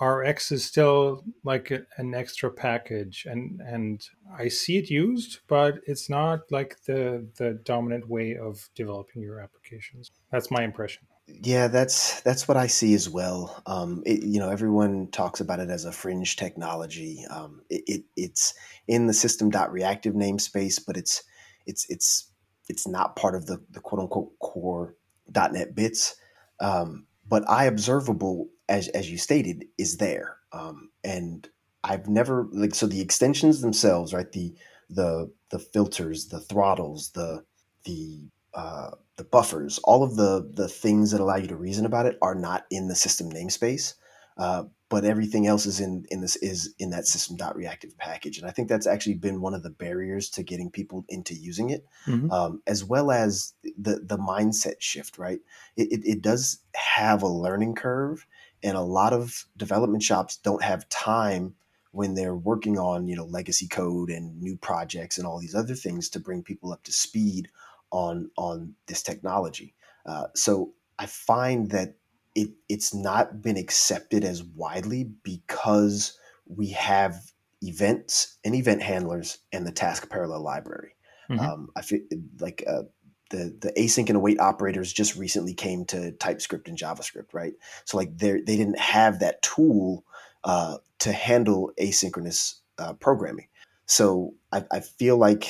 RX 0.00 0.52
is 0.52 0.64
still 0.64 1.24
like 1.44 1.70
an 1.96 2.14
extra 2.14 2.50
package, 2.50 3.26
and 3.28 3.60
and 3.60 4.06
I 4.36 4.48
see 4.48 4.76
it 4.76 4.90
used, 4.90 5.40
but 5.48 5.80
it's 5.86 6.10
not 6.10 6.50
like 6.50 6.82
the 6.84 7.26
the 7.36 7.54
dominant 7.64 8.08
way 8.08 8.36
of 8.36 8.68
developing 8.74 9.22
your 9.22 9.40
applications. 9.40 10.10
That's 10.30 10.50
my 10.50 10.62
impression. 10.62 11.06
Yeah, 11.28 11.68
that's 11.68 12.20
that's 12.20 12.46
what 12.46 12.56
I 12.56 12.66
see 12.66 12.94
as 12.94 13.08
well. 13.08 13.62
Um, 13.66 14.02
it, 14.06 14.22
you 14.22 14.38
know, 14.38 14.50
everyone 14.50 15.08
talks 15.10 15.40
about 15.40 15.60
it 15.60 15.70
as 15.70 15.84
a 15.84 15.92
fringe 15.92 16.36
technology. 16.36 17.24
Um, 17.30 17.62
it, 17.68 17.82
it 17.86 18.04
it's 18.16 18.54
in 18.86 19.06
the 19.06 19.14
system.reactive 19.14 20.14
namespace, 20.14 20.80
but 20.86 20.96
it's 20.96 21.24
it's 21.66 21.86
it's 21.88 22.30
it's 22.68 22.86
not 22.86 23.16
part 23.16 23.34
of 23.34 23.46
the, 23.46 23.60
the 23.70 23.80
quote 23.80 24.00
unquote 24.02 24.38
core 24.40 24.94
.NET 25.34 25.74
bits. 25.74 26.16
Um, 26.60 27.06
but 27.28 27.44
iObservable, 27.46 28.46
as 28.68 28.88
as 28.88 29.10
you 29.10 29.18
stated, 29.18 29.66
is 29.78 29.98
there. 29.98 30.38
Um, 30.52 30.90
and 31.04 31.48
I've 31.84 32.08
never 32.08 32.48
like 32.52 32.74
so 32.74 32.86
the 32.86 33.00
extensions 33.00 33.60
themselves, 33.60 34.12
right? 34.12 34.30
The 34.30 34.54
the 34.90 35.32
the 35.50 35.58
filters, 35.58 36.28
the 36.28 36.40
throttles, 36.40 37.10
the 37.12 37.44
the 37.84 38.28
uh, 38.54 38.90
the 39.16 39.24
buffers, 39.24 39.78
all 39.84 40.02
of 40.02 40.16
the 40.16 40.50
the 40.54 40.68
things 40.68 41.10
that 41.10 41.20
allow 41.20 41.36
you 41.36 41.48
to 41.48 41.56
reason 41.56 41.86
about 41.86 42.06
it 42.06 42.18
are 42.22 42.34
not 42.34 42.64
in 42.70 42.88
the 42.88 42.94
system 42.94 43.30
namespace. 43.30 43.94
Uh, 44.38 44.64
but 44.88 45.04
everything 45.04 45.46
else 45.46 45.66
is 45.66 45.80
in 45.80 46.04
in 46.10 46.20
this 46.20 46.36
is 46.36 46.74
in 46.78 46.90
that 46.90 47.06
system.reactive 47.06 47.96
package, 47.98 48.38
and 48.38 48.46
I 48.46 48.52
think 48.52 48.68
that's 48.68 48.86
actually 48.86 49.14
been 49.14 49.40
one 49.40 49.54
of 49.54 49.62
the 49.62 49.70
barriers 49.70 50.30
to 50.30 50.42
getting 50.42 50.70
people 50.70 51.04
into 51.08 51.34
using 51.34 51.70
it, 51.70 51.84
hmm 52.04 52.30
um, 52.30 52.62
as 52.66 52.84
well 52.84 53.10
as 53.10 53.54
the 53.64 54.00
the 54.04 54.18
mindset 54.18 54.74
shift. 54.78 55.18
Right, 55.18 55.40
it, 55.76 55.90
it, 55.90 56.00
it 56.04 56.22
does 56.22 56.58
have 56.74 57.22
a 57.22 57.28
learning 57.28 57.74
curve, 57.74 58.26
and 58.66 58.76
a 58.76 58.82
lot 58.82 59.12
of 59.12 59.46
development 59.56 60.02
shops 60.02 60.36
don't 60.38 60.62
have 60.64 60.88
time 60.88 61.54
when 61.92 62.14
they're 62.14 62.36
working 62.36 62.78
on 62.78 63.06
you 63.06 63.16
know 63.16 63.24
legacy 63.24 63.68
code 63.68 64.10
and 64.10 64.40
new 64.42 64.56
projects 64.56 65.16
and 65.18 65.26
all 65.26 65.38
these 65.38 65.54
other 65.54 65.74
things 65.74 66.10
to 66.10 66.20
bring 66.20 66.42
people 66.42 66.72
up 66.72 66.82
to 66.84 66.92
speed 66.92 67.48
on 67.92 68.30
on 68.36 68.74
this 68.86 69.02
technology. 69.02 69.74
Uh, 70.04 70.26
so 70.34 70.74
I 70.98 71.06
find 71.06 71.70
that 71.70 71.96
it 72.34 72.50
it's 72.68 72.92
not 72.92 73.40
been 73.40 73.56
accepted 73.56 74.24
as 74.24 74.42
widely 74.42 75.04
because 75.04 76.18
we 76.46 76.70
have 76.70 77.32
events 77.62 78.36
and 78.44 78.54
event 78.54 78.82
handlers 78.82 79.38
and 79.52 79.66
the 79.66 79.72
task 79.72 80.10
parallel 80.10 80.42
library. 80.42 80.94
hmm 81.28 81.38
Um, 81.38 81.70
I 81.76 81.82
feel 81.82 82.00
like 82.40 82.64
uh, 82.66 82.82
the 83.30 83.56
the 83.60 83.72
async 83.78 84.08
and 84.08 84.16
await 84.16 84.40
operators 84.40 84.92
just 84.92 85.16
recently 85.16 85.54
came 85.54 85.84
to 85.86 86.12
TypeScript 86.12 86.68
and 86.68 86.78
JavaScript, 86.78 87.32
right? 87.32 87.54
So 87.84 87.96
like 87.96 88.16
they 88.16 88.32
they 88.40 88.56
didn't 88.56 88.78
have 88.78 89.20
that 89.20 89.42
tool 89.42 90.04
uh, 90.44 90.78
to 91.00 91.12
handle 91.12 91.72
asynchronous 91.80 92.54
uh, 92.78 92.94
programming. 92.94 93.48
So 93.86 94.34
I, 94.52 94.64
I 94.72 94.80
feel 94.80 95.16
like 95.16 95.48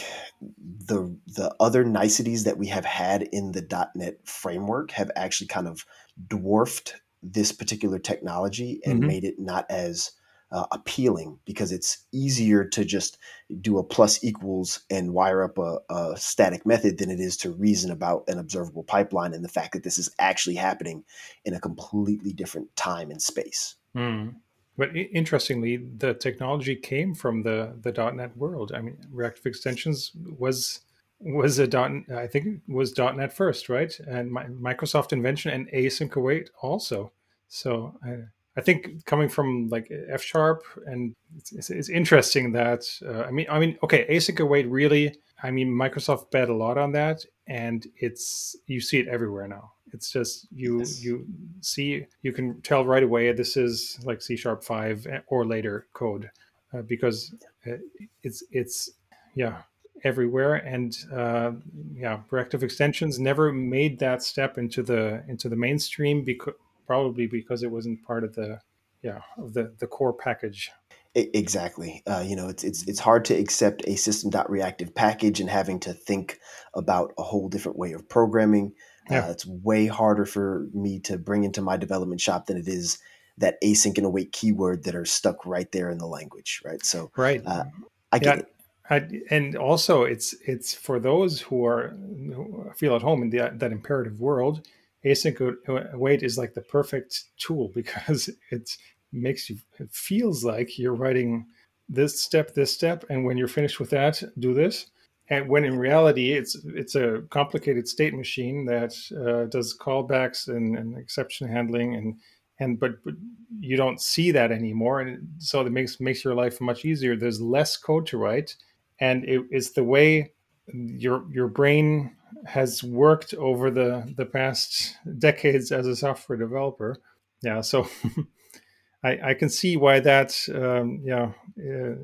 the 0.87 1.17
the 1.27 1.55
other 1.61 1.85
niceties 1.85 2.45
that 2.45 2.59
we 2.59 2.69
have 2.69 2.85
had 2.85 3.23
in 3.23 3.53
the 3.53 3.89
.NET 3.95 4.19
framework 4.27 4.91
have 4.93 5.11
actually 5.17 5.49
kind 5.49 5.67
of 5.67 5.85
dwarfed 6.29 6.97
this 7.23 7.53
particular 7.53 7.99
technology 7.99 8.81
and 8.85 9.01
hmm 9.01 9.07
made 9.07 9.25
it 9.25 9.39
not 9.39 9.67
as 9.71 10.13
uh, 10.53 10.67
appealing 10.73 11.39
because 11.45 11.73
it's 11.73 12.05
easier 12.13 12.65
to 12.65 12.85
just 12.85 13.19
do 13.61 13.79
a 13.79 13.85
plus 13.85 14.23
equals 14.23 14.81
and 14.91 15.13
wire 15.13 15.43
up 15.43 15.59
a, 15.59 15.79
a 15.91 16.17
static 16.17 16.65
method 16.65 16.99
than 16.99 17.11
it 17.11 17.21
is 17.21 17.37
to 17.37 17.51
reason 17.51 17.91
about 17.91 18.25
an 18.29 18.39
observable 18.39 18.85
pipeline 18.85 19.35
and 19.35 19.45
the 19.45 19.49
fact 19.49 19.73
that 19.73 19.83
this 19.83 19.99
is 19.99 20.11
actually 20.19 20.55
happening 20.55 21.05
in 21.45 21.55
a 21.55 21.61
completely 21.61 22.33
different 22.33 22.75
time 22.77 23.11
and 23.11 23.21
space. 23.21 23.75
Mm. 23.97 24.37
But 24.79 24.95
interestingly, 24.95 25.79
the 25.79 26.15
technology 26.15 26.77
came 26.77 27.15
from 27.15 27.43
the 27.43 27.73
the 27.81 27.93
.NET 27.93 28.37
world. 28.37 28.73
I 28.75 28.83
mean, 28.83 28.99
reactive 29.11 29.47
extensions 29.47 30.13
was 30.15 30.81
was 31.19 31.59
a 31.59 31.67
dot. 31.67 31.91
I 32.15 32.27
think 32.27 32.47
it 32.47 32.61
was 32.69 32.97
.NET 32.97 33.33
first, 33.33 33.69
right? 33.71 33.99
And 34.07 34.31
Mi- 34.31 34.73
Microsoft 34.73 35.13
invention 35.13 35.51
and 35.51 35.71
async 35.73 36.15
await 36.15 36.51
also. 36.61 37.13
So 37.49 37.99
I, 38.05 38.25
I 38.57 38.63
think 38.63 39.05
coming 39.05 39.29
from 39.29 39.69
like 39.69 39.93
F 40.09 40.23
sharp, 40.23 40.63
and 40.87 41.15
it's, 41.37 41.53
it's, 41.53 41.71
it's 41.71 41.89
interesting 41.89 42.53
that 42.53 42.85
uh, 43.07 43.23
I 43.23 43.31
mean 43.31 43.47
I 43.51 43.59
mean 43.59 43.79
okay, 43.83 44.07
async 44.09 44.41
await 44.41 44.69
really. 44.69 45.17
I 45.43 45.51
mean, 45.51 45.69
Microsoft 45.69 46.31
bet 46.31 46.49
a 46.49 46.55
lot 46.55 46.79
on 46.79 46.93
that, 46.93 47.25
and 47.47 47.87
it's 47.97 48.57
you 48.67 48.81
see 48.81 48.99
it 48.99 49.09
everywhere 49.09 49.47
now. 49.47 49.73
It's 49.93 50.11
just 50.11 50.47
you 50.51 50.79
Yes. 50.79 51.03
you 51.05 51.27
see 51.61 52.07
you 52.23 52.33
can 52.33 52.61
tell 52.63 52.85
right 52.85 53.03
away 53.03 53.31
this 53.33 53.57
is 53.57 53.99
like 54.05 54.23
C 54.23 54.37
sharp 54.37 54.65
five 54.65 55.07
or 55.29 55.47
later 55.47 55.87
code 55.93 56.31
uh, 56.73 56.83
because 56.83 57.35
uh, 57.67 57.77
it's 58.23 58.43
it's 58.51 58.91
yeah 59.35 59.63
everywhere 60.05 60.55
and 60.57 60.97
uh, 61.13 61.53
yeah 61.95 62.21
reactive 62.31 62.63
extensions 62.63 63.19
never 63.19 63.53
made 63.53 63.99
that 63.99 64.23
step 64.23 64.59
into 64.59 64.83
the 64.83 65.23
into 65.29 65.49
the 65.49 65.57
mainstream 65.57 66.25
because 66.25 66.55
probably 66.87 67.27
because 67.27 67.63
it 67.63 67.71
wasn't 67.71 68.03
part 68.05 68.25
of 68.25 68.35
the 68.35 68.61
yeah 69.03 69.21
of 69.39 69.53
the 69.55 69.75
the 69.79 69.87
core 69.87 70.13
package 70.13 70.71
Exactly. 71.17 72.03
Uh, 72.07 72.23
you 72.27 72.37
know, 72.37 72.49
it's 72.49 72.63
it's 72.63 72.87
it's 72.87 72.99
hard 72.99 73.25
to 73.27 73.35
accept 73.35 73.83
a 73.87 73.97
system.reactive 73.97 74.95
package 74.95 75.41
and 75.41 75.49
having 75.49 75.81
to 75.81 75.95
think 75.95 76.39
about 76.75 77.15
a 77.17 77.23
whole 77.23 77.49
different 77.49 77.79
way 77.79 77.93
of 77.93 78.07
programming. 78.07 78.75
yeah 79.09 79.25
Uh, 79.25 79.31
it's 79.31 79.47
way 79.47 79.87
harder 79.87 80.27
for 80.27 80.67
me 80.75 81.01
to 81.01 81.17
bring 81.17 81.45
into 81.45 81.63
my 81.63 81.79
development 81.79 82.21
shop 82.21 82.47
than 82.47 82.59
it 82.59 82.69
is 82.69 82.99
that 83.39 83.59
async 83.63 83.97
and 83.97 84.07
await 84.07 84.33
keyword 84.33 84.85
that 84.85 84.95
are 84.95 85.07
stuck 85.07 85.47
right 85.47 85.73
there 85.73 85.89
in 85.89 85.97
the 85.97 86.07
language, 86.07 86.61
right? 86.67 86.85
So 86.85 87.11
right 87.17 87.43
uh, 87.47 87.65
I 88.13 88.19
get 88.19 88.39
yeah 88.39 88.41
it. 88.41 88.53
I, 88.91 89.21
and 89.31 89.57
also 89.57 90.03
it's 90.03 90.35
it's 90.47 90.75
for 90.75 91.01
those 91.01 91.41
who 91.41 91.65
are 91.65 91.97
who 92.35 92.71
feel 92.77 92.95
at 92.95 93.01
home 93.01 93.23
in 93.23 93.31
the, 93.31 93.53
that 93.55 93.73
imperative 93.73 94.21
world 94.21 94.69
async 95.07 95.93
await 95.93 96.23
is 96.23 96.37
like 96.37 96.55
the 96.55 96.63
perfect 96.63 97.25
tool 97.39 97.69
because 97.75 98.29
it 98.51 98.77
makes 99.13 99.49
you 99.49 99.57
it 99.79 99.91
feels 99.93 100.45
like 100.45 100.79
you're 100.79 100.95
writing 100.95 101.47
this 101.89 102.21
step 102.21 102.53
this 102.53 102.73
step 102.73 103.05
and 103.11 103.25
when 103.25 103.37
you're 103.37 103.49
finished 103.49 103.79
with 103.81 103.91
that 103.91 104.23
do 104.39 104.53
this. 104.53 104.87
And 105.29 105.49
when 105.49 105.65
in 105.65 105.79
reality 105.79 106.33
it's 106.33 106.57
it's 106.65 106.95
a 106.95 107.23
complicated 107.31 107.89
state 107.89 108.15
machine 108.15 108.65
that 108.67 108.95
uh, 109.13 109.49
does 109.49 109.77
callbacks 109.77 110.49
and, 110.49 110.77
and 110.79 110.97
exception 110.97 111.49
handling 111.49 111.95
and 111.95 112.17
and 112.59 112.81
but, 112.81 113.05
but 113.05 113.15
you 113.61 113.77
don't 113.77 114.01
see 114.01 114.31
that 114.31 114.51
anymore. 114.51 115.01
And 115.01 115.29
so 115.39 115.61
it 115.61 115.71
makes 115.71 116.01
makes 116.01 116.25
your 116.25 116.35
life 116.35 116.61
much 116.61 116.85
easier. 116.85 117.17
There's 117.17 117.41
less 117.41 117.77
code 117.77 118.07
to 118.09 118.19
write 118.19 118.57
and 119.01 119.25
it, 119.25 119.43
it's 119.51 119.71
the 119.71 119.85
way 119.85 120.33
your 120.73 121.25
your 121.31 121.49
brain 121.49 122.17
has 122.47 122.83
worked 122.83 123.35
over 123.35 123.71
the 123.71 124.13
the 124.17 124.27
past 124.27 124.97
decades 125.19 125.73
as 125.73 125.87
a 125.87 125.97
software 125.97 126.39
developer 126.39 126.97
yeah 127.43 127.61
so 127.61 127.87
I, 129.05 129.19
I 129.31 129.35
can 129.35 129.49
see 129.49 129.77
why 129.77 130.01
that 130.01 130.37
um, 130.55 131.01
yeah 131.05 131.33
uh, 131.59 131.95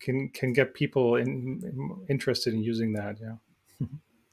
can 0.00 0.28
can 0.30 0.52
get 0.52 0.74
people 0.74 1.16
in, 1.16 2.04
interested 2.08 2.54
in 2.54 2.62
using 2.62 2.92
that 2.94 3.16
yeah 3.20 3.36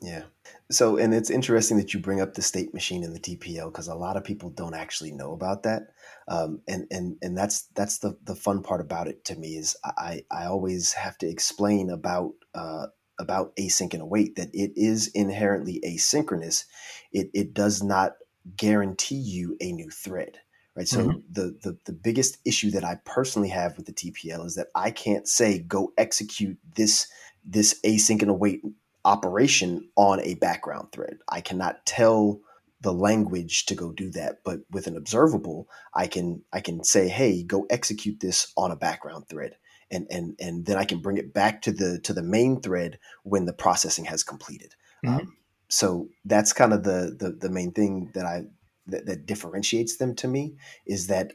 Yeah. 0.01 0.23
So, 0.69 0.97
and 0.97 1.13
it's 1.15 1.31
interesting 1.31 1.77
that 1.77 1.93
you 1.93 1.99
bring 1.99 2.21
up 2.21 2.33
the 2.33 2.41
state 2.41 2.73
machine 2.73 3.03
and 3.03 3.15
the 3.15 3.19
TPL 3.19 3.71
because 3.71 3.87
a 3.87 3.95
lot 3.95 4.17
of 4.17 4.23
people 4.23 4.51
don't 4.51 4.75
actually 4.75 5.11
know 5.11 5.33
about 5.33 5.63
that. 5.63 5.87
Um, 6.27 6.61
and 6.67 6.85
and 6.91 7.17
and 7.21 7.37
that's 7.37 7.63
that's 7.75 7.99
the 7.99 8.17
the 8.23 8.35
fun 8.35 8.61
part 8.61 8.81
about 8.81 9.07
it 9.07 9.25
to 9.25 9.35
me 9.35 9.55
is 9.55 9.75
I 9.83 10.23
I 10.29 10.45
always 10.45 10.93
have 10.93 11.17
to 11.19 11.27
explain 11.27 11.89
about 11.89 12.33
uh, 12.53 12.87
about 13.19 13.55
async 13.57 13.93
and 13.93 14.01
await 14.01 14.35
that 14.35 14.49
it 14.53 14.71
is 14.75 15.07
inherently 15.09 15.81
asynchronous. 15.85 16.65
It 17.11 17.29
it 17.33 17.53
does 17.53 17.81
not 17.83 18.13
guarantee 18.57 19.15
you 19.15 19.57
a 19.61 19.71
new 19.71 19.89
thread. 19.89 20.39
Right. 20.75 20.87
So 20.87 21.03
hmm 21.03 21.25
the, 21.31 21.57
the 21.63 21.77
the 21.85 21.93
biggest 21.93 22.37
issue 22.45 22.69
that 22.71 22.83
I 22.83 22.95
personally 23.05 23.49
have 23.49 23.77
with 23.77 23.85
the 23.85 23.93
TPL 23.93 24.43
is 24.43 24.55
that 24.55 24.67
I 24.75 24.91
can't 24.91 25.27
say 25.27 25.59
go 25.59 25.93
execute 25.97 26.57
this 26.75 27.07
this 27.45 27.79
async 27.85 28.21
and 28.21 28.31
await 28.31 28.61
operation 29.05 29.89
on 29.95 30.19
a 30.21 30.33
background 30.35 30.91
thread. 30.91 31.19
I 31.29 31.39
cannot 31.41 31.85
tell 31.85 32.41
the 32.81 32.91
language 32.93 33.65
to 33.67 33.75
go 33.75 33.91
do 33.91 34.09
that, 34.11 34.39
but 34.43 34.59
with 34.71 34.87
an 34.87 34.97
observable, 34.97 35.69
I 35.93 36.07
can 36.07 36.43
I 36.51 36.59
can 36.59 36.83
say, 36.83 37.07
"Hey, 37.07 37.43
go 37.43 37.65
execute 37.69 38.19
this 38.19 38.51
on 38.57 38.71
a 38.71 38.75
background 38.75 39.27
thread." 39.29 39.55
And, 39.95 40.07
and 40.09 40.35
and 40.39 40.65
then 40.65 40.77
I 40.77 40.85
can 40.85 40.99
bring 40.99 41.17
it 41.17 41.33
back 41.33 41.61
to 41.63 41.71
the 41.71 41.99
to 41.99 42.13
the 42.13 42.23
main 42.23 42.61
thread 42.61 42.99
when 43.23 43.45
the 43.45 43.53
processing 43.53 44.05
has 44.05 44.23
completed. 44.23 44.75
hmm 45.03 45.17
Um, 45.17 45.37
so 45.67 46.09
that's 46.25 46.53
kind 46.53 46.73
of 46.73 46.83
the, 46.83 47.15
the 47.19 47.31
the 47.31 47.49
main 47.49 47.71
thing 47.71 48.11
that 48.13 48.25
I 48.25 48.43
that, 48.87 49.05
that 49.07 49.25
differentiates 49.25 49.97
them 49.97 50.15
to 50.15 50.27
me 50.27 50.55
is 50.85 51.07
that 51.07 51.33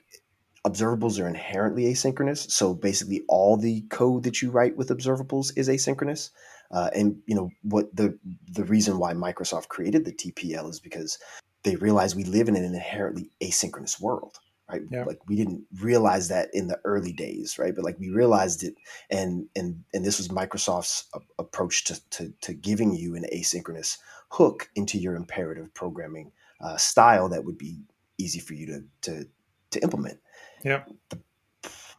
observables 0.67 1.21
are 1.21 1.27
inherently 1.27 1.85
asynchronous. 1.85 2.51
So 2.51 2.75
basically, 2.75 3.23
all 3.29 3.57
the 3.57 3.83
code 3.91 4.23
that 4.25 4.43
you 4.43 4.51
write 4.51 4.77
with 4.77 4.91
observables 4.91 5.53
is 5.57 5.69
asynchronous. 5.69 6.31
Uh, 6.71 6.91
and 6.95 7.17
you 7.27 7.35
know 7.35 7.51
what 7.63 7.95
the 7.95 8.17
the 8.53 8.65
reason 8.65 8.99
why 8.99 9.13
Microsoft 9.15 9.69
created 9.69 10.05
the 10.05 10.13
TPL 10.13 10.71
is 10.71 10.79
because 10.79 11.19
they 11.65 11.77
realized 11.77 12.17
we 12.17 12.25
live 12.25 12.49
in 12.49 12.57
an 12.57 12.65
inherently 12.65 13.31
asynchronous 13.43 14.01
world, 14.01 14.39
right? 14.71 14.83
Yeah. 14.91 15.05
Like 15.05 15.19
we 15.29 15.37
didn't 15.37 15.65
realize 15.81 16.29
that 16.29 16.49
in 16.53 16.69
the 16.69 16.79
early 16.85 17.13
days, 17.13 17.59
right? 17.59 17.75
But 17.75 17.85
like 17.85 17.99
we 17.99 18.11
realized 18.11 18.63
it, 18.63 18.75
and 19.11 19.47
and 19.57 19.85
and 19.93 20.05
this 20.05 20.19
was 20.19 20.29
Microsoft's 20.29 21.09
a- 21.15 21.21
approach 21.43 21.85
to, 21.85 22.01
to 22.11 22.33
to 22.43 22.55
giving 22.55 22.95
you 22.95 23.15
an 23.17 23.25
asynchronous 23.35 23.99
hook 24.31 24.71
into 24.77 24.99
your 24.99 25.17
imperative 25.17 25.73
programming 25.75 26.33
uh, 26.61 26.77
style 26.77 27.29
that 27.31 27.45
would 27.45 27.59
be 27.59 27.81
easy 28.19 28.39
for 28.39 28.55
you 28.55 28.67
to 28.67 28.85
to 29.03 29.27
to 29.71 29.83
implement 29.83 30.19
Yeah. 30.65 30.83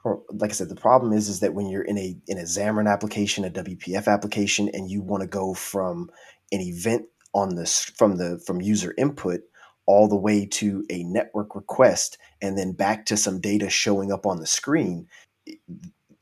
or 0.04 0.22
like 0.30 0.50
I 0.52 0.54
said, 0.54 0.70
the 0.70 0.76
problem 0.76 1.14
is 1.14 1.30
is 1.30 1.40
that 1.40 1.54
when 1.54 1.68
you're 1.68 1.84
in 1.84 1.98
a 1.98 2.16
in 2.28 2.38
a 2.38 2.44
Xamarin 2.44 2.92
application, 2.92 3.46
a 3.46 3.50
WPF 3.50 4.08
application, 4.08 4.70
and 4.74 4.90
you 4.90 5.02
want 5.02 5.22
to 5.22 5.28
go 5.28 5.54
from 5.54 6.10
an 6.52 6.62
event 6.62 7.06
on 7.34 7.56
this 7.56 7.84
from 7.86 8.18
the 8.18 8.40
from 8.46 8.62
user 8.62 8.94
input 8.98 9.42
all 9.92 10.08
the 10.08 10.16
way 10.16 10.46
to 10.46 10.86
a 10.90 11.04
network 11.04 11.54
request 11.54 12.18
and 12.42 12.58
then 12.58 12.72
back 12.72 13.06
to 13.06 13.18
some 13.18 13.42
data 13.42 13.70
showing 13.70 14.10
up 14.10 14.26
on 14.26 14.40
the 14.40 14.48
screen, 14.48 15.06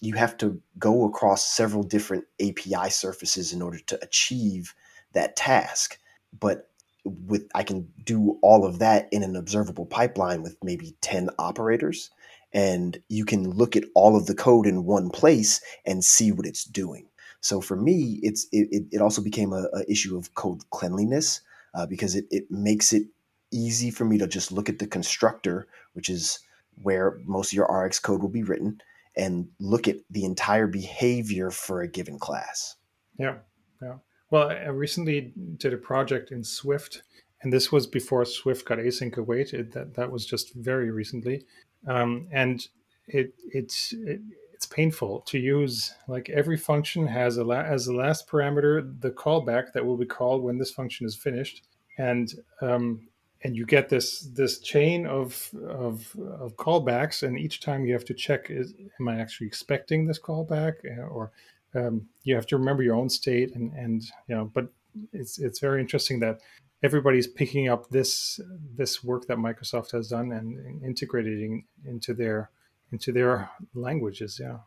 you 0.01 0.15
have 0.15 0.35
to 0.37 0.59
go 0.79 1.05
across 1.05 1.45
several 1.45 1.83
different 1.83 2.25
API 2.41 2.89
surfaces 2.89 3.53
in 3.53 3.61
order 3.61 3.77
to 3.77 4.03
achieve 4.03 4.73
that 5.13 5.35
task. 5.35 5.99
But 6.39 6.67
with 7.05 7.47
I 7.53 7.61
can 7.61 7.87
do 8.03 8.39
all 8.41 8.65
of 8.65 8.79
that 8.79 9.07
in 9.11 9.21
an 9.21 9.35
observable 9.35 9.85
pipeline 9.85 10.41
with 10.41 10.57
maybe 10.63 10.95
10 11.01 11.29
operators 11.37 12.09
and 12.51 12.99
you 13.07 13.23
can 13.23 13.51
look 13.51 13.75
at 13.75 13.85
all 13.93 14.17
of 14.17 14.25
the 14.25 14.33
code 14.33 14.65
in 14.65 14.83
one 14.83 15.11
place 15.11 15.61
and 15.85 16.03
see 16.03 16.31
what 16.31 16.47
it's 16.47 16.63
doing. 16.63 17.05
So 17.41 17.61
for 17.61 17.75
me, 17.75 18.19
it's 18.23 18.47
it, 18.51 18.85
it, 18.91 18.99
also 18.99 19.21
became 19.21 19.53
a, 19.53 19.67
a 19.73 19.89
issue 19.89 20.17
of 20.17 20.33
code 20.33 20.67
cleanliness 20.71 21.41
uh, 21.75 21.85
because 21.85 22.15
it, 22.15 22.25
it 22.31 22.49
makes 22.49 22.91
it 22.91 23.03
easy 23.51 23.91
for 23.91 24.05
me 24.05 24.17
to 24.17 24.27
just 24.27 24.51
look 24.51 24.69
at 24.69 24.79
the 24.79 24.87
constructor, 24.87 25.67
which 25.93 26.09
is 26.09 26.39
where 26.81 27.17
most 27.25 27.51
of 27.51 27.57
your 27.57 27.65
RX 27.65 27.99
code 27.99 28.21
will 28.21 28.29
be 28.29 28.43
written, 28.43 28.81
and 29.15 29.49
look 29.59 29.87
at 29.87 29.97
the 30.09 30.23
entire 30.23 30.67
behavior 30.67 31.51
for 31.51 31.81
a 31.81 31.87
given 31.87 32.17
class. 32.17 32.75
Yeah. 33.17 33.37
Yeah. 33.81 33.95
Well, 34.31 34.49
I 34.49 34.67
recently 34.67 35.33
did 35.57 35.73
a 35.73 35.77
project 35.77 36.31
in 36.31 36.43
Swift, 36.43 37.01
and 37.41 37.51
this 37.51 37.71
was 37.71 37.87
before 37.87 38.25
Swift 38.25 38.65
got 38.65 38.77
async 38.77 39.17
await. 39.17 39.53
It, 39.53 39.71
that 39.73 39.95
that 39.95 40.11
was 40.11 40.25
just 40.25 40.53
very 40.53 40.91
recently, 40.91 41.45
um, 41.87 42.27
and 42.31 42.67
it 43.07 43.33
it's 43.51 43.93
it, 43.93 44.21
it's 44.53 44.67
painful 44.67 45.21
to 45.21 45.39
use. 45.39 45.95
Like 46.07 46.29
every 46.29 46.57
function 46.57 47.07
has 47.07 47.37
a 47.37 47.43
la- 47.43 47.61
as 47.61 47.85
the 47.85 47.93
last 47.93 48.27
parameter 48.27 49.01
the 49.01 49.09
callback 49.09 49.73
that 49.73 49.85
will 49.85 49.97
be 49.97 50.05
called 50.05 50.43
when 50.43 50.59
this 50.59 50.71
function 50.71 51.07
is 51.07 51.15
finished, 51.15 51.63
and 51.97 52.31
um, 52.61 53.07
and 53.41 53.55
you 53.55 53.65
get 53.65 53.89
this 53.89 54.21
this 54.21 54.59
chain 54.59 55.05
of, 55.05 55.49
of 55.67 56.15
of 56.39 56.57
callbacks, 56.57 57.23
and 57.23 57.39
each 57.39 57.61
time 57.61 57.85
you 57.85 57.93
have 57.93 58.05
to 58.05 58.13
check: 58.13 58.47
is 58.49 58.73
am 58.99 59.07
I 59.07 59.19
actually 59.19 59.47
expecting 59.47 60.05
this 60.05 60.19
callback, 60.19 60.73
uh, 60.85 61.03
or 61.03 61.31
um, 61.73 62.07
you 62.23 62.35
have 62.35 62.47
to 62.47 62.57
remember 62.57 62.83
your 62.83 62.95
own 62.95 63.09
state, 63.09 63.55
and 63.55 63.71
and 63.73 64.03
you 64.27 64.35
know. 64.35 64.51
But 64.53 64.67
it's 65.13 65.39
it's 65.39 65.59
very 65.59 65.79
interesting 65.79 66.19
that 66.19 66.41
everybody's 66.83 67.27
picking 67.27 67.69
up 67.69 67.89
this 67.89 68.39
this 68.75 69.03
work 69.03 69.27
that 69.27 69.37
Microsoft 69.37 69.91
has 69.91 70.09
done 70.09 70.31
and, 70.31 70.83
integrating 70.83 71.65
into 71.85 72.13
their 72.13 72.49
into 72.91 73.13
their 73.13 73.49
languages. 73.73 74.41
Yeah, 74.41 74.57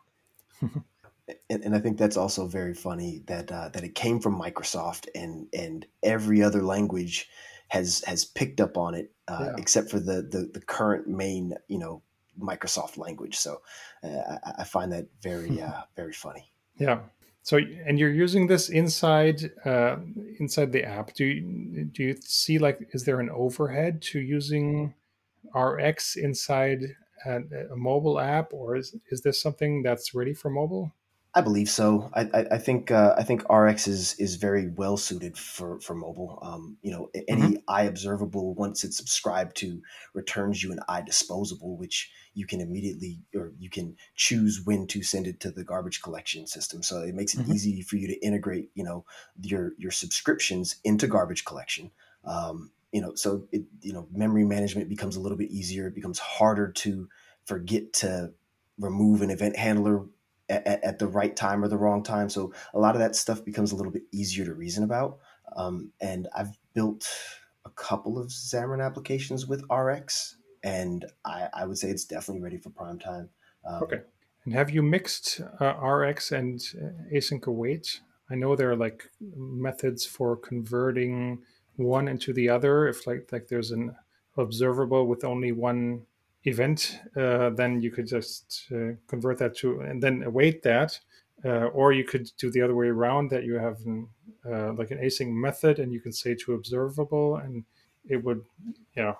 and, 1.49 1.63
and 1.63 1.75
I 1.75 1.79
think 1.79 1.99
that's 1.99 2.17
also 2.17 2.47
very 2.47 2.73
funny 2.73 3.21
that 3.27 3.51
uh, 3.51 3.69
that 3.69 3.83
it 3.83 3.93
came 3.93 4.19
from 4.19 4.39
Microsoft 4.39 5.07
and 5.13 5.47
and 5.53 5.85
every 6.01 6.41
other 6.41 6.63
language 6.63 7.29
has 7.73 8.03
has 8.05 8.23
picked 8.23 8.61
up 8.61 8.77
on 8.77 8.93
it 8.93 9.11
uh, 9.27 9.45
yeah, 9.45 9.55
except 9.57 9.89
for 9.89 9.99
the, 9.99 10.21
the 10.21 10.47
the 10.53 10.61
current 10.61 11.07
main 11.07 11.55
you 11.67 11.79
know 11.79 12.03
Microsoft 12.39 12.97
language. 12.97 13.35
So 13.35 13.61
uh, 14.03 14.37
I, 14.45 14.53
I 14.59 14.63
find 14.63 14.91
that 14.91 15.07
very 15.21 15.59
uh, 15.59 15.81
very 15.95 16.13
funny. 16.13 16.51
yeah. 16.77 16.99
So 17.41 17.57
and 17.57 17.97
you're 17.97 18.13
using 18.13 18.45
this 18.45 18.69
inside 18.69 19.51
uh, 19.65 19.97
inside 20.39 20.71
the 20.71 20.83
app. 20.83 21.15
Do 21.15 21.25
you, 21.25 21.85
do 21.85 22.03
you 22.03 22.15
see 22.21 22.59
like 22.59 22.89
is 22.91 23.05
there 23.05 23.19
an 23.19 23.31
overhead 23.31 24.03
to 24.11 24.19
using 24.19 24.93
RX 25.55 26.15
inside 26.15 26.95
a, 27.25 27.41
a 27.71 27.75
mobile 27.75 28.19
app, 28.19 28.53
or 28.53 28.75
is 28.75 28.95
is 29.09 29.21
this 29.21 29.41
something 29.41 29.81
that's 29.81 30.13
ready 30.13 30.35
for 30.35 30.51
mobile? 30.51 30.93
I 31.35 31.41
believe 31.41 31.67
so. 31.67 32.11
I, 32.13 32.21
I, 32.31 32.45
I 32.51 32.57
think 32.59 32.91
uh, 32.91 33.15
I 33.17 33.23
think 33.23 33.43
RX 33.49 33.87
is 33.87 34.13
is 34.19 34.35
very 34.35 34.69
well 34.69 34.97
suited 34.97 35.35
for 35.35 35.79
for 35.79 35.95
mobile. 35.95 36.37
Um, 36.43 36.77
you 36.83 36.91
know, 36.91 37.09
hmm 37.29 37.53
any 37.53 37.57
iObservable 37.67 38.55
once 38.55 38.83
it's 38.83 38.97
subscribed 38.97 39.55
to 39.57 39.81
returns 40.13 40.61
you 40.61 40.71
an 40.71 40.79
iDisposable, 40.87 41.75
which 41.77 42.11
you 42.35 42.45
can 42.45 42.61
immediately 42.61 43.19
or 43.33 43.51
you 43.57 43.71
can 43.71 43.95
choose 44.13 44.61
when 44.63 44.85
to 44.87 45.01
send 45.01 45.25
it 45.25 45.39
to 45.39 45.49
the 45.49 45.63
garbage 45.63 46.03
collection 46.03 46.45
system. 46.45 46.83
So 46.83 47.01
it 47.01 47.15
makes 47.15 47.33
it 47.33 47.41
hmm 47.41 47.55
easy 47.55 47.81
for 47.81 47.95
you 47.95 48.07
to 48.09 48.19
integrate, 48.23 48.69
you 48.75 48.83
know, 48.83 49.03
your 49.41 49.73
your 49.79 49.91
subscriptions 49.91 50.75
into 50.83 51.07
garbage 51.07 51.45
collection. 51.45 51.89
Um, 52.25 52.71
you 52.91 53.01
know, 53.01 53.15
so 53.15 53.47
it 53.51 53.63
you 53.81 53.91
know 53.91 54.07
memory 54.11 54.43
management 54.45 54.87
becomes 54.87 55.15
a 55.15 55.19
little 55.19 55.37
bit 55.39 55.49
easier. 55.49 55.87
It 55.87 55.95
becomes 55.95 56.19
harder 56.19 56.71
to 56.73 57.09
forget 57.45 57.91
to 57.93 58.33
remove 58.77 59.21
an 59.21 59.29
event 59.29 59.55
handler 59.55 60.05
at, 60.49 60.83
at, 60.83 60.99
the 60.99 61.07
right 61.07 61.35
time 61.35 61.63
or 61.63 61.67
the 61.67 61.77
wrong 61.77 62.03
time. 62.03 62.29
So 62.29 62.53
a 62.73 62.79
lot 62.79 62.95
of 62.95 62.99
that 62.99 63.15
stuff 63.15 63.43
becomes 63.43 63.71
a 63.71 63.75
little 63.75 63.91
bit 63.91 64.03
easier 64.11 64.45
to 64.45 64.53
reason 64.53 64.83
about. 64.83 65.19
Um, 65.55 65.91
and 66.01 66.27
I've 66.35 66.57
built 66.73 67.07
a 67.65 67.69
couple 67.71 68.17
of 68.17 68.27
Xamarin 68.27 68.85
applications 68.85 69.47
with 69.47 69.63
RX, 69.71 70.37
and 70.63 71.05
I, 71.25 71.47
I 71.53 71.65
would 71.65 71.77
say 71.77 71.89
it's 71.89 72.05
definitely 72.05 72.41
ready 72.41 72.57
for 72.57 72.69
prime 72.69 72.99
time. 72.99 73.29
Um, 73.65 73.83
Okay. 73.83 74.01
And 74.45 74.53
have 74.53 74.69
you 74.69 74.81
mixed 74.81 75.41
uh, 75.61 75.73
RX 75.75 76.31
and 76.31 76.61
uh, 76.81 77.15
async 77.15 77.45
await? 77.47 78.01
I 78.29 78.35
know 78.35 78.55
there 78.55 78.71
are 78.71 78.75
like 78.75 79.09
methods 79.35 80.05
for 80.05 80.35
converting 80.35 81.39
one 81.75 82.07
into 82.07 82.33
the 82.33 82.49
other. 82.49 82.87
If 82.87 83.07
like 83.07 83.29
like 83.31 83.47
there's 83.47 83.71
an 83.71 83.95
observable 84.37 85.07
with 85.07 85.23
only 85.23 85.51
one 85.51 86.05
event, 86.45 86.99
uh, 87.15 87.49
then 87.51 87.81
you 87.81 87.91
could 87.91 88.07
just 88.07 88.67
uh, 88.73 88.93
convert 89.07 89.37
that 89.39 89.55
to 89.57 89.79
and 89.81 90.01
then 90.01 90.23
await 90.23 90.63
that. 90.63 90.99
Uh, 91.45 91.65
or 91.73 91.91
you 91.91 92.05
could 92.05 92.29
do 92.37 92.49
the 92.49 92.61
other 92.61 92.75
way 92.75 92.87
around 92.87 93.29
that 93.29 93.43
you 93.43 93.55
have 93.55 93.77
an, 93.85 94.07
uh, 94.49 94.71
like 94.73 94.91
an 94.91 94.97
async 94.99 95.27
method 95.27 95.77
and 95.77 95.91
you 95.91 95.99
can 95.99 96.13
say 96.13 96.33
to 96.33 96.53
observable 96.53 97.35
and 97.35 97.65
it 98.07 98.23
would, 98.23 98.45
you 98.95 99.03
know, 99.03 99.17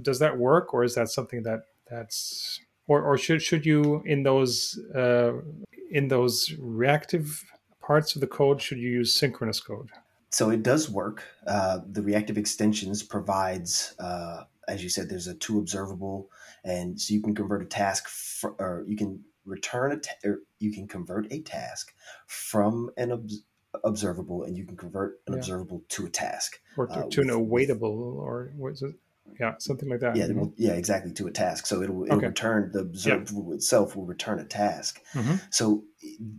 does 0.00 0.18
that 0.18 0.38
work 0.38 0.72
or 0.72 0.82
is 0.82 0.94
that 0.94 1.08
something 1.08 1.42
that 1.42 1.60
that's 1.90 2.60
or, 2.86 3.02
or 3.02 3.18
should 3.18 3.42
should 3.42 3.66
you 3.66 4.02
in 4.06 4.22
those 4.22 4.78
uh, 4.94 5.32
in 5.90 6.08
those 6.08 6.54
reactive 6.58 7.44
parts 7.82 8.14
of 8.14 8.20
the 8.20 8.26
code 8.26 8.62
should 8.62 8.78
you 8.78 8.88
use 8.88 9.12
synchronous 9.12 9.60
code 9.60 9.90
so 10.36 10.50
it 10.50 10.62
does 10.62 10.90
work. 10.90 11.22
Uh, 11.46 11.78
the 11.90 12.02
reactive 12.02 12.36
extensions 12.36 13.02
provides, 13.02 13.94
uh, 13.98 14.42
as 14.68 14.82
you 14.82 14.88
said, 14.88 15.08
there's 15.08 15.26
a 15.26 15.34
two 15.34 15.58
observable, 15.58 16.30
and 16.64 17.00
so 17.00 17.14
you 17.14 17.22
can 17.22 17.34
convert 17.34 17.62
a 17.62 17.66
task, 17.66 18.08
fr- 18.08 18.56
or 18.58 18.84
you 18.86 18.96
can 18.96 19.22
return 19.44 19.92
a, 19.92 19.96
ta- 19.98 20.14
or 20.24 20.40
you 20.58 20.72
can 20.72 20.88
convert 20.88 21.32
a 21.32 21.40
task 21.42 21.94
from 22.26 22.90
an 22.96 23.12
obs- 23.12 23.44
observable, 23.84 24.44
and 24.44 24.56
you 24.56 24.64
can 24.64 24.76
convert 24.76 25.20
an 25.26 25.34
yeah 25.34 25.38
observable 25.38 25.82
to 25.88 26.06
a 26.06 26.10
task 26.10 26.60
or 26.76 26.86
to, 26.86 26.94
uh, 26.94 27.08
to 27.10 27.20
an 27.20 27.28
with 27.28 27.68
with 27.68 27.68
awaitable 27.68 28.16
or 28.16 28.52
what 28.56 28.72
is 28.72 28.82
it 28.82 28.94
yeah, 29.38 29.54
something 29.58 29.88
like 29.88 30.00
that. 30.00 30.16
Yeah, 30.16 30.28
will, 30.32 30.52
yeah, 30.56 30.72
exactly 30.72 31.12
to 31.12 31.26
a 31.26 31.30
task. 31.30 31.66
So 31.66 31.82
it'll, 31.82 32.04
it'll 32.04 32.16
okay. 32.18 32.28
return 32.28 32.70
the 32.72 32.80
observable 32.80 33.46
yeah. 33.50 33.56
itself 33.56 33.96
will 33.96 34.06
return 34.06 34.38
a 34.38 34.44
task. 34.44 35.00
Mm-hmm. 35.14 35.34
So 35.50 35.84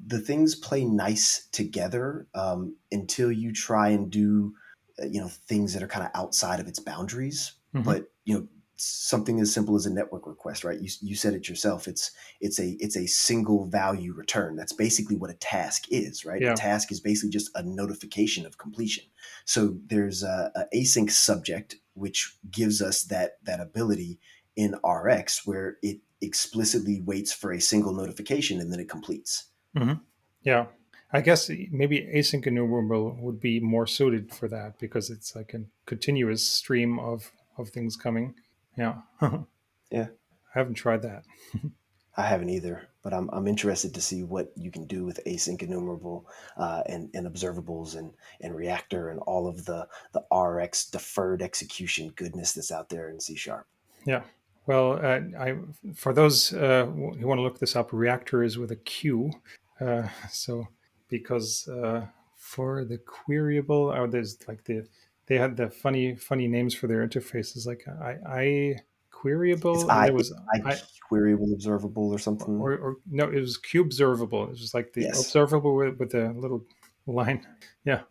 the 0.07 0.19
things 0.19 0.55
play 0.55 0.83
nice 0.85 1.47
together 1.51 2.27
um, 2.33 2.75
until 2.91 3.31
you 3.31 3.53
try 3.53 3.89
and 3.89 4.09
do 4.09 4.53
uh, 5.01 5.05
you 5.05 5.21
know 5.21 5.27
things 5.27 5.73
that 5.73 5.83
are 5.83 5.87
kind 5.87 6.05
of 6.05 6.11
outside 6.15 6.59
of 6.59 6.67
its 6.67 6.79
boundaries. 6.79 7.53
Mm-hmm. 7.75 7.83
But 7.83 8.09
you 8.27 8.33
know 8.35 8.47
something 8.75 9.39
as 9.39 9.51
simple 9.51 9.75
as 9.75 9.87
a 9.87 9.93
network 9.93 10.27
request, 10.27 10.63
right? 10.63 10.79
You, 10.79 10.89
you 11.01 11.15
said 11.15 11.33
it 11.33 11.49
yourself. 11.49 11.87
It's 11.87 12.11
it's 12.41 12.59
a 12.59 12.75
it's 12.79 12.97
a 12.97 13.07
single 13.07 13.65
value 13.65 14.13
return. 14.13 14.55
That's 14.55 14.73
basically 14.73 15.15
what 15.15 15.31
a 15.31 15.35
task 15.35 15.85
is, 15.89 16.25
right? 16.25 16.41
Yeah. 16.41 16.51
A 16.51 16.55
task 16.55 16.91
is 16.91 16.99
basically 16.99 17.31
just 17.31 17.49
a 17.55 17.63
notification 17.63 18.45
of 18.45 18.57
completion. 18.57 19.05
So 19.45 19.77
there's 19.87 20.23
a, 20.23 20.51
a 20.55 20.65
async 20.75 21.09
subject 21.09 21.77
which 21.93 22.37
gives 22.51 22.81
us 22.81 23.03
that 23.03 23.37
that 23.43 23.61
ability 23.61 24.19
in 24.55 24.75
RX 24.85 25.47
where 25.47 25.77
it 25.81 26.01
explicitly 26.21 27.01
waits 27.01 27.31
for 27.31 27.53
a 27.53 27.61
single 27.61 27.93
notification 27.93 28.59
and 28.59 28.71
then 28.71 28.81
it 28.81 28.89
completes. 28.89 29.45
Mm-hmm. 29.75 30.01
Yeah, 30.41 30.65
I 31.13 31.21
guess 31.21 31.49
maybe 31.71 32.01
async 32.13 32.45
enumerable 32.45 33.17
would 33.21 33.39
be 33.39 33.61
more 33.61 33.87
suited 33.87 34.33
for 34.33 34.49
that 34.49 34.77
because 34.79 35.09
it's 35.09 35.35
like 35.35 35.53
a 35.53 35.61
continuous 35.85 36.45
stream 36.45 36.99
of 36.99 37.31
of 37.59 37.69
things 37.69 37.95
coming. 37.95 38.35
Yeah. 38.77 38.95
yeah. 39.91 40.07
I 40.55 40.59
haven't 40.59 40.75
tried 40.75 41.01
that. 41.03 41.23
I 42.19 42.23
haven't 42.23 42.49
either, 42.49 42.87
but 43.03 43.13
I'm, 43.13 43.29
I'm 43.31 43.47
interested 43.47 43.93
to 43.93 44.01
see 44.01 44.23
what 44.23 44.51
you 44.55 44.71
can 44.71 44.87
do 44.87 45.05
with 45.05 45.19
async 45.27 45.61
enumerable 45.61 46.25
uh, 46.57 46.81
and, 46.87 47.11
and 47.13 47.27
observables 47.27 47.95
and, 47.95 48.11
and 48.41 48.55
Reaqtor 48.55 49.11
and 49.11 49.19
all 49.21 49.47
of 49.47 49.65
the, 49.65 49.87
the 50.13 50.35
RX 50.35 50.89
deferred 50.89 51.43
execution 51.43 52.11
goodness 52.15 52.53
that's 52.53 52.71
out 52.71 52.89
there 52.89 53.09
in 53.09 53.19
C 53.19 53.35
sharp. 53.35 53.67
Yeah. 54.05 54.23
Well, 54.65 54.93
uh, 54.93 55.21
I 55.39 55.55
for 55.95 56.11
those 56.11 56.53
uh, 56.53 56.85
who 56.87 57.27
want 57.27 57.37
to 57.37 57.43
look 57.43 57.59
this 57.59 57.75
up, 57.75 57.91
Reaqtor 57.91 58.45
is 58.45 58.57
with 58.57 58.71
a 58.71 58.75
Q. 58.75 59.31
Uh, 59.79 60.07
so 60.29 60.67
because 61.07 61.67
uh, 61.67 62.05
for 62.35 62.83
the 62.83 62.97
queryable, 62.97 63.97
oh, 63.97 64.07
there's 64.07 64.37
like 64.47 64.63
the 64.65 64.87
they 65.27 65.37
had 65.37 65.57
the 65.57 65.69
funny 65.69 66.15
funny 66.15 66.47
names 66.47 66.73
for 66.73 66.87
their 66.87 67.07
interfaces 67.07 67.65
like 67.67 67.83
I, 67.87 68.15
I 68.25 68.75
queryable. 69.11 69.89
I, 69.89 70.09
was 70.09 70.33
I, 70.53 70.71
I, 70.71 70.77
queryable 71.11 71.53
observable 71.53 72.09
or 72.11 72.19
something. 72.19 72.55
Or, 72.59 72.73
or, 72.73 72.95
no, 73.09 73.25
it 73.25 73.39
was 73.39 73.57
Q 73.57 73.81
observable. 73.81 74.43
It 74.45 74.49
was 74.51 74.73
like 74.73 74.93
the 74.93 75.03
yes. 75.03 75.19
observable 75.19 75.75
with, 75.75 75.97
with 75.97 76.11
the 76.11 76.33
little 76.33 76.65
line. 77.05 77.45
Yeah. 77.83 78.01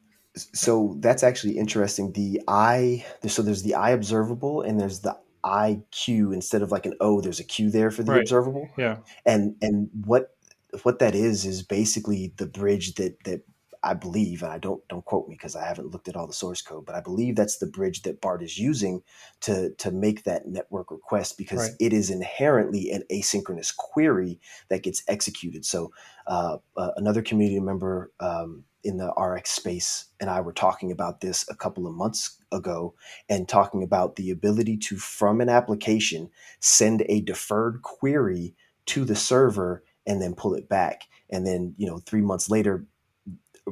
So 0.55 0.97
that's 1.01 1.23
actually 1.23 1.59
interesting. 1.59 2.13
The 2.13 2.43
I 2.47 3.05
so 3.27 3.43
there's 3.43 3.63
the 3.63 3.75
I 3.75 3.91
observable 3.91 4.63
and 4.63 4.79
there's 4.79 5.01
the 5.01 5.17
IQ 5.45 6.35
instead 6.35 6.63
of 6.63 6.73
like 6.73 6.85
an 6.87 6.95
O. 7.01 7.21
There's 7.21 7.41
a 7.41 7.45
Q 7.45 7.71
there 7.71 7.91
for 7.91 8.03
the 8.03 8.13
right. 8.13 8.21
observable. 8.21 8.69
Yeah. 8.77 8.99
And 9.25 9.57
and 9.63 9.89
what 10.05 10.35
what 10.83 10.99
that 10.99 11.15
is 11.15 11.45
is 11.45 11.63
basically 11.63 12.33
the 12.37 12.47
bridge 12.47 12.95
that 12.95 13.23
that 13.25 13.43
I 13.87 13.95
believe, 13.95 14.43
and 14.43 14.53
I 14.53 14.59
don't 14.59 14.87
don't 14.89 15.05
quote 15.05 15.29
me 15.29 15.35
because 15.35 15.55
I 15.55 15.65
haven't 15.65 15.91
looked 15.91 16.09
at 16.09 16.17
all 16.17 16.27
the 16.27 16.33
source 16.33 16.61
code, 16.61 16.85
but 16.85 16.97
I 16.97 17.01
believe 17.01 17.37
that's 17.37 17.59
the 17.59 17.67
bridge 17.67 18.03
that 18.03 18.21
Bart 18.21 18.43
is 18.43 18.59
using 18.59 19.03
to 19.43 19.71
to 19.79 19.91
make 19.91 20.25
that 20.25 20.47
network 20.47 20.91
request 20.91 21.39
because 21.39 21.61
right. 21.61 21.77
it 21.79 21.93
is 21.93 22.11
inherently 22.11 22.91
an 22.91 23.05
asynchronous 23.13 23.75
query 23.75 24.41
that 24.69 24.83
gets 24.83 25.03
executed. 25.07 25.65
So 25.65 25.93
uh, 26.27 26.59
uh, 26.77 26.91
another 26.97 27.23
community 27.23 27.61
member 27.61 28.13
um, 28.19 28.65
in 28.83 28.97
the 28.99 29.13
RX 29.13 29.51
space 29.51 30.07
and 30.21 30.31
I 30.31 30.41
were 30.41 30.53
talking 30.53 30.93
about 30.93 31.21
this 31.21 31.45
a 31.49 31.57
couple 31.57 31.87
of 31.87 31.95
months 31.95 32.39
ago 32.53 32.95
and 33.29 33.49
talking 33.49 33.83
about 33.83 34.17
the 34.17 34.31
ability 34.31 34.77
to 34.79 34.97
from 34.97 35.41
an 35.41 35.49
application 35.49 36.31
send 36.61 37.05
a 37.09 37.21
deferred 37.21 37.83
query 37.83 38.55
to 38.87 39.05
the 39.05 39.17
server 39.17 39.83
and 40.07 40.23
then 40.23 40.35
pull 40.35 40.55
it 40.55 40.69
back 40.69 41.03
and 41.31 41.47
then 41.47 41.75
you 41.77 41.87
know 41.87 41.99
three 41.99 42.21
months 42.21 42.49
later 42.49 42.87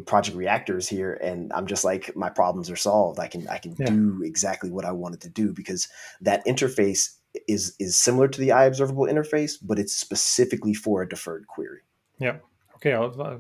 project 0.01 0.37
Reaqtor's 0.37 0.89
here 0.89 1.15
and 1.15 1.53
i'm 1.53 1.67
just 1.67 1.85
like 1.85 2.15
my 2.17 2.29
problems 2.29 2.71
are 2.71 2.77
solved. 2.77 3.21
I 3.21 3.29
can 3.29 3.47
i 3.49 3.59
can 3.59 3.77
yeah. 3.79 3.87
do 3.87 4.23
exactly 4.25 4.71
what 4.71 4.85
i 4.85 4.93
wanted 4.93 5.21
to 5.23 5.29
do 5.29 5.53
because 5.53 5.89
that 6.21 6.45
interface 6.47 7.17
is 7.49 7.75
is 7.79 7.97
similar 7.97 8.29
to 8.29 8.41
the 8.41 8.53
i 8.53 8.65
observable 8.65 9.05
interface 9.05 9.53
but 9.63 9.79
it's 9.79 9.97
specifically 9.97 10.75
for 10.75 11.03
a 11.03 11.09
deferred 11.09 11.47
query. 11.47 11.81
Yeah 12.19 12.37
okay 12.77 12.93
i'm 12.93 13.21
uh, 13.21 13.37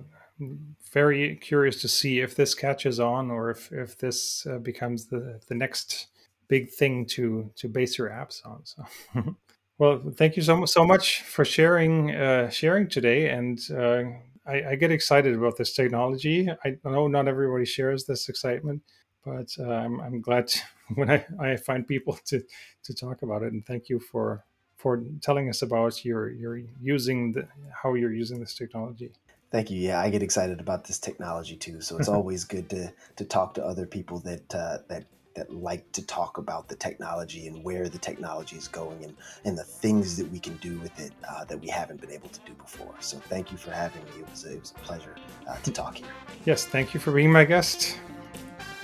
very 0.92 1.36
curious 1.36 1.80
to 1.80 1.88
see 1.88 2.20
if 2.20 2.36
this 2.36 2.54
catches 2.54 3.00
on 3.00 3.30
or 3.30 3.50
if 3.50 3.72
if 3.72 3.98
this 3.98 4.46
uh, 4.46 4.58
becomes 4.58 5.06
the 5.06 5.40
the 5.48 5.54
next 5.54 6.08
big 6.48 6.70
thing 6.70 7.04
to 7.06 7.50
to 7.56 7.68
base 7.68 7.98
your 7.98 8.10
apps 8.10 8.44
on 8.46 8.60
so. 8.64 8.84
Well 9.76 10.00
thank 10.16 10.36
you 10.36 10.42
so, 10.42 10.64
so 10.66 10.84
much 10.84 11.22
for 11.22 11.44
sharing 11.44 12.14
uh, 12.14 12.48
sharing 12.48 12.88
today 12.88 13.28
and 13.28 13.58
uh, 13.72 14.04
I, 14.46 14.70
I, 14.70 14.74
get 14.76 14.90
excited 14.90 15.34
about 15.34 15.56
this 15.56 15.72
technology. 15.72 16.50
I 16.64 16.76
know 16.84 17.08
not 17.08 17.28
everybody 17.28 17.64
shares 17.64 18.04
this 18.04 18.28
excitement, 18.28 18.82
but 19.24 19.48
uh, 19.58 19.70
I'm, 19.70 20.00
I'm 20.00 20.20
glad 20.20 20.48
to, 20.48 20.60
when 20.94 21.10
I, 21.10 21.24
I 21.40 21.56
find 21.56 21.86
people 21.86 22.18
to, 22.26 22.42
to 22.84 22.94
talk 22.94 23.22
about 23.22 23.42
it. 23.42 23.52
And 23.52 23.64
thank 23.64 23.88
you 23.88 23.98
for 24.00 24.44
for 24.76 25.02
telling 25.22 25.48
us 25.48 25.62
about 25.62 26.04
your 26.04 26.30
your 26.30 26.60
using 26.78 27.32
the 27.32 27.48
how 27.82 27.94
you're 27.94 28.12
using 28.12 28.38
this 28.38 28.54
technology. 28.54 29.10
Thank 29.50 29.70
you. 29.70 29.78
Yeah, 29.78 29.98
I 29.98 30.10
get 30.10 30.22
excited 30.22 30.60
about 30.60 30.84
this 30.84 30.98
technology 30.98 31.56
too. 31.56 31.80
So 31.80 31.96
it's 31.96 32.08
always 32.16 32.44
good 32.44 32.68
to 32.70 32.92
to 33.16 33.24
talk 33.24 33.54
to 33.54 33.64
other 33.64 33.86
people 33.86 34.18
that 34.20 34.54
uh, 34.54 34.78
that 34.88 35.04
that 35.34 35.52
like 35.52 35.90
to 35.92 36.04
talk 36.06 36.38
about 36.38 36.68
the 36.68 36.76
technology 36.76 37.46
and 37.46 37.62
where 37.64 37.88
the 37.88 37.98
technology 37.98 38.56
is 38.56 38.68
going 38.68 39.04
and, 39.04 39.16
and 39.44 39.58
the 39.58 39.64
things 39.64 40.16
that 40.16 40.30
we 40.30 40.38
can 40.38 40.56
do 40.56 40.78
with 40.80 40.98
it 40.98 41.12
uh, 41.28 41.44
that 41.44 41.60
we 41.60 41.68
haven't 41.68 42.00
been 42.00 42.10
able 42.10 42.28
to 42.28 42.40
do 42.46 42.52
before. 42.54 42.94
So 43.00 43.18
thank 43.18 43.50
you 43.50 43.58
for 43.58 43.70
having 43.70 44.04
me. 44.04 44.10
It 44.20 44.30
was 44.30 44.44
a, 44.44 44.52
it 44.52 44.60
was 44.60 44.70
a 44.70 44.80
pleasure 44.80 45.16
uh, 45.48 45.56
to 45.56 45.70
talk 45.70 45.96
here. 45.96 46.08
Yes, 46.44 46.64
thank 46.64 46.94
you 46.94 47.00
for 47.00 47.12
being 47.12 47.32
my 47.32 47.44
guest. 47.44 47.98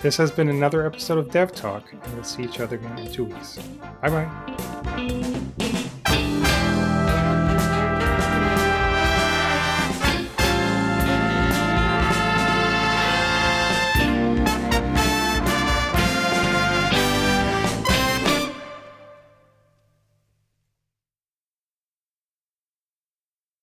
This 0.03 0.17
has 0.17 0.31
been 0.31 0.49
another 0.49 0.87
episode 0.87 1.19
of 1.19 1.31
Dev 1.31 1.53
Talk, 1.53 1.93
and 1.93 2.15
we'll 2.15 2.25
see 2.25 2.43
each 2.43 2.59
other 2.59 2.77
again 2.77 2.99
in 2.99 3.13
two 3.13 3.25
weeks. 3.25 3.59
Bye 4.01 4.09
bye. 4.09 5.20